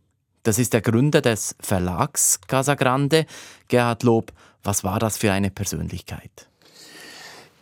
Das 0.46 0.60
ist 0.60 0.74
der 0.74 0.80
Gründer 0.80 1.22
des 1.22 1.56
Verlags 1.58 2.40
Casagrande. 2.46 3.26
Gerhard 3.66 4.04
Lob, 4.04 4.30
was 4.62 4.84
war 4.84 5.00
das 5.00 5.18
für 5.18 5.32
eine 5.32 5.50
Persönlichkeit? 5.50 6.46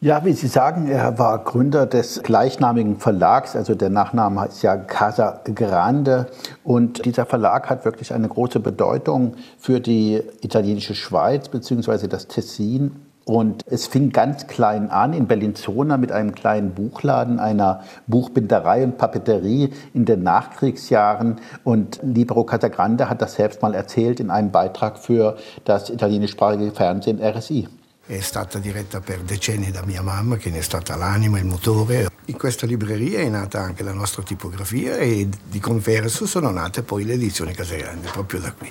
Ja, 0.02 0.22
wie 0.26 0.34
Sie 0.34 0.48
sagen, 0.48 0.86
er 0.88 1.18
war 1.18 1.44
Gründer 1.44 1.86
des 1.86 2.22
gleichnamigen 2.22 2.98
Verlags, 2.98 3.56
also 3.56 3.74
der 3.74 3.88
Nachname 3.88 4.48
ist 4.48 4.60
ja 4.60 4.76
Casa 4.76 5.40
Grande. 5.54 6.26
Und 6.62 7.06
dieser 7.06 7.24
Verlag 7.24 7.70
hat 7.70 7.86
wirklich 7.86 8.12
eine 8.12 8.28
große 8.28 8.60
Bedeutung 8.60 9.36
für 9.58 9.80
die 9.80 10.22
italienische 10.42 10.94
Schweiz 10.94 11.48
bzw. 11.48 12.06
das 12.06 12.28
Tessin. 12.28 13.03
Und 13.24 13.62
es 13.66 13.86
fing 13.86 14.10
ganz 14.10 14.46
klein 14.46 14.90
an 14.90 15.14
in 15.14 15.26
Bellinzona 15.26 15.96
mit 15.96 16.12
einem 16.12 16.34
kleinen 16.34 16.74
Buchladen, 16.74 17.38
einer 17.38 17.82
Buchbinderei 18.06 18.84
und 18.84 18.98
Papeterie 18.98 19.70
in 19.94 20.04
den 20.04 20.22
Nachkriegsjahren. 20.22 21.40
Und 21.64 22.00
Libero 22.02 22.44
Casagrande 22.44 23.08
hat 23.08 23.22
das 23.22 23.34
selbst 23.34 23.62
mal 23.62 23.74
erzählt 23.74 24.20
in 24.20 24.30
einem 24.30 24.50
Beitrag 24.50 24.98
für 24.98 25.36
das 25.64 25.88
italienischsprachige 25.88 26.70
Fernsehen 26.72 27.20
RSI. 27.22 27.66
È 28.06 28.20
stata 28.20 28.58
diretta 28.58 29.00
per 29.00 29.20
decenni 29.20 29.70
da 29.70 29.82
mia 29.86 30.02
mamma, 30.02 30.36
che 30.36 30.50
ne 30.50 30.58
è 30.58 30.62
stata 30.62 30.94
l'anima, 30.94 31.38
il 31.38 31.46
motore. 31.46 32.08
In 32.26 32.36
questa 32.36 32.66
libreria 32.66 33.20
è 33.20 33.28
nata 33.30 33.60
anche 33.60 33.82
la 33.82 33.94
nostra 33.94 34.22
tipografia 34.22 34.96
e 34.96 35.26
di 35.42 35.58
converso 35.58 36.26
sono 36.26 36.50
nate 36.50 36.82
poi 36.82 37.04
le 37.04 37.14
edizioni 37.14 37.54
Casagrande, 37.54 38.10
proprio 38.10 38.40
da 38.40 38.52
qui, 38.52 38.70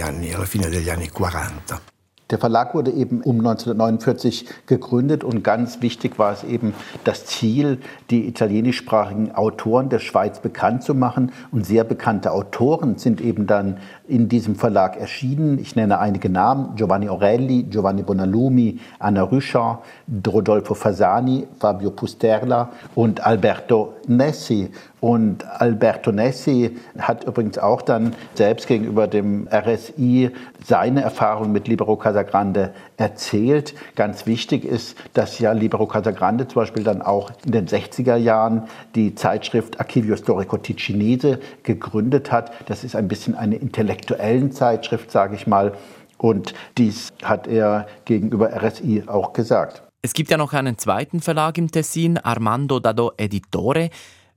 anni, 0.00 0.32
alla 0.32 0.46
fine 0.46 0.70
degli 0.70 0.88
anni 0.88 1.10
40. 1.10 1.95
Der 2.30 2.38
Verlag 2.38 2.74
wurde 2.74 2.90
eben 2.90 3.20
um 3.20 3.38
1949 3.38 4.48
gegründet 4.66 5.22
und 5.22 5.44
ganz 5.44 5.80
wichtig 5.80 6.18
war 6.18 6.32
es 6.32 6.42
eben 6.42 6.74
das 7.04 7.24
Ziel, 7.24 7.78
die 8.10 8.26
italienischsprachigen 8.26 9.32
Autoren 9.32 9.90
der 9.90 10.00
Schweiz 10.00 10.40
bekannt 10.40 10.82
zu 10.82 10.92
machen. 10.92 11.30
Und 11.52 11.64
sehr 11.64 11.84
bekannte 11.84 12.32
Autoren 12.32 12.98
sind 12.98 13.20
eben 13.20 13.46
dann 13.46 13.78
in 14.08 14.28
diesem 14.28 14.54
Verlag 14.54 14.96
erschienen. 14.96 15.58
Ich 15.58 15.76
nenne 15.76 15.98
einige 15.98 16.28
Namen. 16.28 16.76
Giovanni 16.76 17.08
Orelli, 17.08 17.64
Giovanni 17.64 18.02
Bonalumi, 18.02 18.78
Anna 18.98 19.22
Rüscher, 19.22 19.82
Rodolfo 20.26 20.74
Fasani, 20.74 21.46
Fabio 21.58 21.90
Pusterla 21.90 22.70
und 22.94 23.24
Alberto 23.26 23.94
Nessi. 24.06 24.70
Und 25.00 25.44
Alberto 25.46 26.10
Nessi 26.10 26.76
hat 26.98 27.24
übrigens 27.24 27.58
auch 27.58 27.82
dann 27.82 28.14
selbst 28.34 28.66
gegenüber 28.66 29.06
dem 29.06 29.46
RSI 29.52 30.30
seine 30.64 31.02
Erfahrung 31.02 31.52
mit 31.52 31.68
Libero 31.68 31.96
Casagrande 31.96 32.72
erzählt. 32.96 33.74
Ganz 33.94 34.26
wichtig 34.26 34.64
ist, 34.64 34.96
dass 35.14 35.38
ja 35.38 35.52
Libero 35.52 35.86
Casagrande 35.86 36.48
zum 36.48 36.62
Beispiel 36.62 36.82
dann 36.82 37.02
auch 37.02 37.30
in 37.44 37.52
den 37.52 37.68
60er 37.68 38.16
Jahren 38.16 38.64
die 38.94 39.14
Zeitschrift 39.14 39.78
Archivio 39.78 40.16
Storico 40.16 40.56
Ticinese 40.56 41.38
gegründet 41.62 42.32
hat. 42.32 42.50
Das 42.66 42.82
ist 42.82 42.96
ein 42.96 43.06
bisschen 43.06 43.36
eine 43.36 43.56
intellektuellen 43.96 44.52
Zeitschrift, 44.52 45.10
sage 45.10 45.34
ich 45.34 45.46
mal. 45.46 45.72
Und 46.18 46.54
dies 46.78 47.12
hat 47.22 47.46
er 47.46 47.86
gegenüber 48.04 48.50
RSI 48.50 49.04
auch 49.06 49.32
gesagt. 49.32 49.82
Es 50.02 50.12
gibt 50.12 50.30
ja 50.30 50.36
noch 50.36 50.52
einen 50.52 50.78
zweiten 50.78 51.20
Verlag 51.20 51.58
im 51.58 51.70
Tessin, 51.70 52.18
Armando 52.18 52.78
Dado 52.80 53.12
Editore. 53.16 53.90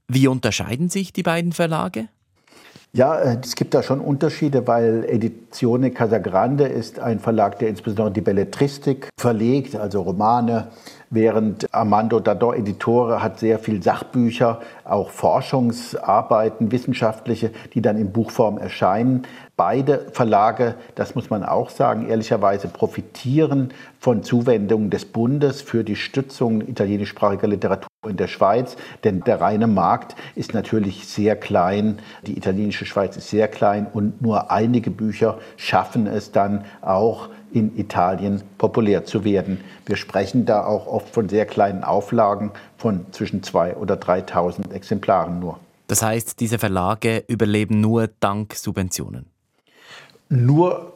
Wie 0.07 0.27
unterscheiden 0.27 0.89
sich 0.89 1.13
die 1.13 1.23
beiden 1.23 1.53
Verlage? 1.53 2.07
Ja, 2.91 3.19
äh, 3.19 3.37
es 3.43 3.55
gibt 3.55 3.75
da 3.75 3.83
schon 3.83 3.99
Unterschiede, 3.99 4.65
weil 4.65 5.05
Edizione 5.07 5.91
Casagrande 5.91 6.65
ist 6.65 6.99
ein 6.99 7.19
Verlag, 7.19 7.59
der 7.59 7.69
insbesondere 7.69 8.11
die 8.11 8.21
Belletristik 8.21 9.09
verlegt, 9.19 9.75
also 9.75 10.01
Romane, 10.01 10.69
während 11.09 11.73
Armando 11.73 12.19
Dador 12.19 12.55
Editore 12.55 13.21
hat 13.21 13.39
sehr 13.39 13.59
viel 13.59 13.81
Sachbücher, 13.81 14.61
auch 14.83 15.09
Forschungsarbeiten, 15.09 16.71
wissenschaftliche, 16.71 17.51
die 17.73 17.81
dann 17.81 17.97
in 17.97 18.11
Buchform 18.11 18.57
erscheinen. 18.57 19.23
Beide 19.57 20.07
Verlage, 20.13 20.75
das 20.95 21.15
muss 21.15 21.29
man 21.29 21.43
auch 21.43 21.69
sagen, 21.69 22.07
ehrlicherweise 22.07 22.67
profitieren 22.67 23.73
von 23.99 24.23
Zuwendungen 24.23 24.89
des 24.89 25.05
Bundes 25.05 25.61
für 25.61 25.83
die 25.83 25.97
Stützung 25.97 26.61
italienischsprachiger 26.61 27.47
Literatur 27.47 27.89
in 28.07 28.15
der 28.15 28.27
Schweiz, 28.27 28.77
denn 29.03 29.21
der 29.21 29.41
reine 29.41 29.67
Markt 29.67 30.15
ist 30.35 30.53
natürlich 30.53 31.07
sehr 31.07 31.35
klein, 31.35 31.99
die 32.25 32.37
italienische 32.37 32.85
Schweiz 32.85 33.17
ist 33.17 33.29
sehr 33.29 33.49
klein 33.49 33.87
und 33.91 34.21
nur 34.21 34.51
einige 34.51 34.91
Bücher 34.91 35.39
schaffen 35.57 36.07
es 36.07 36.31
dann 36.31 36.63
auch 36.81 37.27
in 37.53 37.77
Italien 37.77 38.41
populär 38.57 39.05
zu 39.05 39.23
werden. 39.23 39.61
Wir 39.85 39.95
sprechen 39.95 40.45
da 40.45 40.65
auch 40.65 40.87
oft 40.87 41.09
von 41.09 41.29
sehr 41.29 41.45
kleinen 41.45 41.83
Auflagen 41.83 42.51
von 42.77 43.05
zwischen 43.11 43.41
2.000 43.41 43.75
oder 43.75 43.95
3.000 43.95 44.71
Exemplaren 44.71 45.39
nur. 45.39 45.59
Das 45.87 46.03
heißt, 46.03 46.39
diese 46.39 46.59
Verlage 46.59 47.23
überleben 47.27 47.81
nur 47.81 48.09
dank 48.19 48.53
Subventionen? 48.53 49.25
Nur 50.29 50.93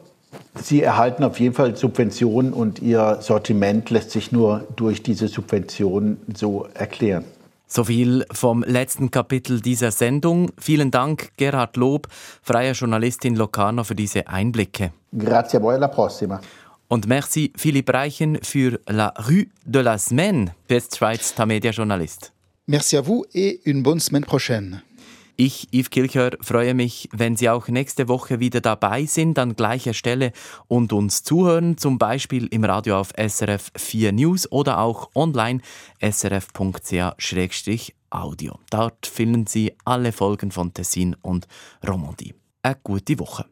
Sie 0.60 0.82
erhalten 0.82 1.24
auf 1.24 1.38
jeden 1.38 1.54
Fall 1.54 1.76
Subventionen 1.76 2.52
und 2.52 2.80
Ihr 2.80 3.18
Sortiment 3.20 3.90
lässt 3.90 4.10
sich 4.10 4.32
nur 4.32 4.66
durch 4.76 5.02
diese 5.02 5.28
Subventionen 5.28 6.18
so 6.34 6.66
erklären. 6.74 7.24
So 7.66 7.84
viel 7.84 8.24
vom 8.30 8.62
letzten 8.62 9.10
Kapitel 9.10 9.60
dieser 9.60 9.90
Sendung. 9.90 10.52
Vielen 10.58 10.90
Dank, 10.90 11.30
Gerhard 11.36 11.76
Lob, 11.76 12.08
freier 12.42 12.72
Journalist 12.72 13.24
in 13.24 13.36
Locarno, 13.36 13.84
für 13.84 13.94
diese 13.94 14.28
Einblicke. 14.28 14.92
Grazie 15.12 15.58
a 15.58 15.62
voi, 15.62 15.74
alla 15.74 15.88
prossima. 15.88 16.40
Und 16.88 17.06
merci 17.06 17.52
Philipp 17.56 17.92
Reichen 17.92 18.38
für 18.42 18.78
La 18.86 19.14
Rue 19.28 19.46
de 19.64 19.80
la 19.80 19.98
Semaine, 19.98 20.54
Westschweiz 20.68 21.34
Tamedia 21.34 21.70
Journalist. 21.70 22.32
Merci 22.66 22.96
à 22.96 23.00
vous 23.00 23.24
et 23.34 23.60
une 23.64 23.82
bonne 23.82 24.00
semaine 24.00 24.24
prochaine. 24.24 24.82
Ich, 25.36 25.66
Yves 25.72 25.90
Kilcher, 25.90 26.30
freue 26.40 26.74
mich, 26.74 27.08
wenn 27.12 27.34
Sie 27.34 27.50
auch 27.50 27.66
nächste 27.66 28.06
Woche 28.06 28.38
wieder 28.38 28.60
dabei 28.60 29.04
sind 29.06 29.36
an 29.38 29.56
gleicher 29.56 29.92
Stelle 29.92 30.30
und 30.68 30.92
uns 30.92 31.24
zuhören, 31.24 31.76
zum 31.76 31.98
Beispiel 31.98 32.46
im 32.46 32.62
Radio 32.62 33.00
auf 33.00 33.10
SRF 33.16 33.72
4 33.76 34.12
News 34.12 34.50
oder 34.52 34.78
auch 34.78 35.10
online 35.16 35.60
srf.ch-audio. 36.00 36.58
Dort 38.70 39.06
finden 39.06 39.46
Sie 39.46 39.72
alle 39.84 40.12
Folgen 40.12 40.52
von 40.52 40.72
Tessin 40.72 41.16
und 41.20 41.48
Romandie. 41.84 42.34
Eine 42.62 42.76
gute 42.84 43.18
Woche. 43.18 43.46